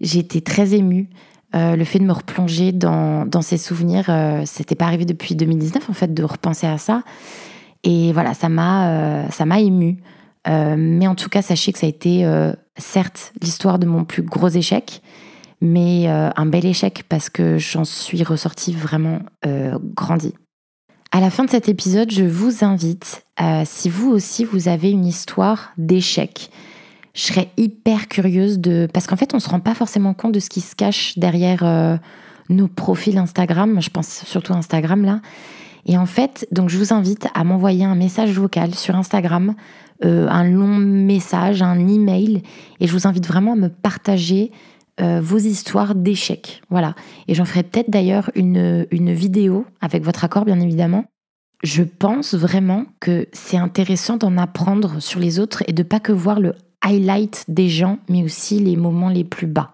été 0.02 0.42
très 0.42 0.74
émue. 0.74 1.10
le 1.54 1.84
fait 1.84 2.00
de 2.00 2.06
me 2.06 2.14
replonger 2.14 2.72
dans, 2.72 3.42
ces 3.42 3.58
souvenirs, 3.58 4.10
c'était 4.46 4.76
pas 4.76 4.86
arrivé 4.86 5.06
depuis 5.06 5.36
2019, 5.36 5.90
en 5.90 5.94
fait, 5.94 6.14
de 6.14 6.24
repenser 6.24 6.68
à 6.68 6.78
ça. 6.78 7.04
Et 7.84 8.14
voilà, 8.14 8.34
ça 8.34 8.48
m'a 8.50 9.60
émue. 9.60 9.98
Euh, 10.50 10.76
mais 10.78 11.08
en 11.08 11.16
tout 11.16 11.30
cas, 11.30 11.42
sachez 11.42 11.72
que 11.72 11.80
ça 11.80 11.86
a 11.86 11.90
été, 11.90 12.26
euh, 12.26 12.54
certes, 12.78 13.34
l'histoire 13.42 13.80
de 13.80 13.86
mon 13.86 14.04
plus 14.04 14.24
gros 14.24 14.50
échec, 14.50 15.02
mais 15.62 16.10
euh, 16.10 16.30
un 16.36 16.46
bel 16.46 16.66
échec 16.66 17.04
parce 17.08 17.30
que 17.30 17.58
j'en 17.58 17.86
suis 17.86 18.24
ressortie 18.24 18.74
vraiment 18.74 19.20
grandie. 19.96 20.34
À 21.12 21.20
la 21.20 21.30
fin 21.30 21.44
de 21.44 21.50
cet 21.50 21.70
épisode, 21.70 22.12
je 22.12 22.24
vous 22.24 22.64
invite, 22.64 23.24
si 23.66 23.90
vous 23.90 24.12
aussi 24.12 24.46
vous 24.46 24.68
avez 24.68 24.92
une 24.92 25.06
histoire 25.06 25.72
d'échec, 25.78 26.52
je 27.16 27.22
serais 27.22 27.50
hyper 27.58 28.08
curieuse 28.08 28.60
de... 28.60 28.88
Parce 28.94 29.08
qu'en 29.08 29.16
fait, 29.16 29.34
on 29.34 29.38
ne 29.38 29.42
se 29.42 29.50
rend 29.50 29.60
pas 29.60 29.74
forcément 29.74 30.14
compte 30.14 30.34
de 30.34 30.40
ce 30.40 30.50
qui 30.50 30.62
se 30.62 30.76
cache 30.76 31.18
derrière 31.18 32.00
nos 32.50 32.68
profils 32.68 33.18
Instagram, 33.18 33.82
je 33.82 33.90
pense 33.90 34.24
surtout 34.26 34.54
Instagram 34.54 35.04
là. 35.04 35.20
Et 35.86 35.98
en 35.98 36.06
fait, 36.06 36.48
donc 36.52 36.70
je 36.70 36.78
vous 36.78 36.94
invite 36.94 37.28
à 37.34 37.44
m'envoyer 37.44 37.86
un 37.86 37.96
message 37.96 38.32
vocal 38.32 38.76
sur 38.76 38.96
Instagram 38.96 39.56
euh, 40.06 40.28
un 40.30 40.46
long 40.46 40.78
message, 40.78 41.62
un 41.62 41.86
email, 41.86 42.42
et 42.80 42.88
je 42.88 42.94
vous 42.94 43.06
invite 43.06 43.28
vraiment 43.28 43.54
à 43.54 43.56
me 43.58 43.68
partager 43.68 44.50
euh, 45.02 45.20
vos 45.22 45.38
histoires 45.38 45.94
d'échecs. 45.94 46.62
Voilà. 46.70 46.96
Et 47.28 47.36
j'en 47.36 47.44
ferai 47.44 47.64
peut-être 47.64 47.90
d'ailleurs 47.90 48.32
une, 48.34 48.88
une 48.92 49.12
vidéo, 49.12 49.66
avec 49.82 50.04
votre 50.04 50.24
accord 50.24 50.46
bien 50.46 50.62
évidemment. 50.62 51.04
Je 51.64 51.84
pense 51.84 52.34
vraiment 52.34 52.86
que 53.02 53.28
c'est 53.34 53.58
intéressant 53.58 54.16
d'en 54.16 54.38
apprendre 54.38 55.02
sur 55.02 55.20
les 55.20 55.38
autres 55.38 55.64
et 55.68 55.74
de 55.74 55.84
pas 55.84 56.00
que 56.00 56.14
voir 56.14 56.40
le 56.40 56.54
highlight 56.82 57.44
des 57.50 57.68
gens, 57.68 58.00
mais 58.08 58.24
aussi 58.24 58.60
les 58.60 58.78
moments 58.78 59.10
les 59.10 59.26
plus 59.26 59.48
bas. 59.48 59.74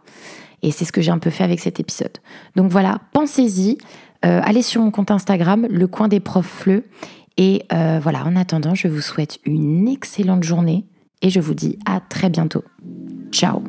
Et 0.63 0.71
c'est 0.71 0.85
ce 0.85 0.91
que 0.91 1.01
j'ai 1.01 1.11
un 1.11 1.19
peu 1.19 1.29
fait 1.29 1.43
avec 1.43 1.59
cet 1.59 1.79
épisode. 1.79 2.17
Donc 2.55 2.71
voilà, 2.71 2.99
pensez-y. 3.13 3.77
Euh, 4.25 4.41
allez 4.43 4.61
sur 4.61 4.81
mon 4.81 4.91
compte 4.91 5.11
Instagram, 5.11 5.67
le 5.69 5.87
coin 5.87 6.07
des 6.07 6.19
profs 6.19 6.47
fleux. 6.47 6.85
Et 7.37 7.63
euh, 7.73 7.99
voilà, 8.01 8.23
en 8.25 8.35
attendant, 8.35 8.75
je 8.75 8.87
vous 8.87 9.01
souhaite 9.01 9.39
une 9.45 9.87
excellente 9.87 10.43
journée 10.43 10.85
et 11.21 11.29
je 11.29 11.39
vous 11.39 11.53
dis 11.53 11.77
à 11.85 11.99
très 11.99 12.29
bientôt. 12.29 12.63
Ciao 13.31 13.61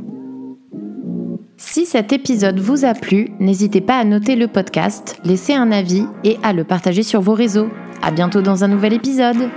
Si 1.57 1.85
cet 1.85 2.13
épisode 2.13 2.61
vous 2.61 2.85
a 2.85 2.95
plu, 2.95 3.33
n'hésitez 3.41 3.81
pas 3.81 3.99
à 3.99 4.05
noter 4.05 4.37
le 4.37 4.47
podcast, 4.47 5.19
laisser 5.25 5.55
un 5.55 5.73
avis 5.73 6.05
et 6.23 6.39
à 6.43 6.53
le 6.53 6.65
partager 6.65 7.03
sur 7.03 7.21
vos 7.21 7.35
réseaux. 7.35 7.69
À 8.03 8.11
bientôt 8.11 8.41
dans 8.41 8.63
un 8.63 8.69
nouvel 8.69 8.93
épisode 8.93 9.51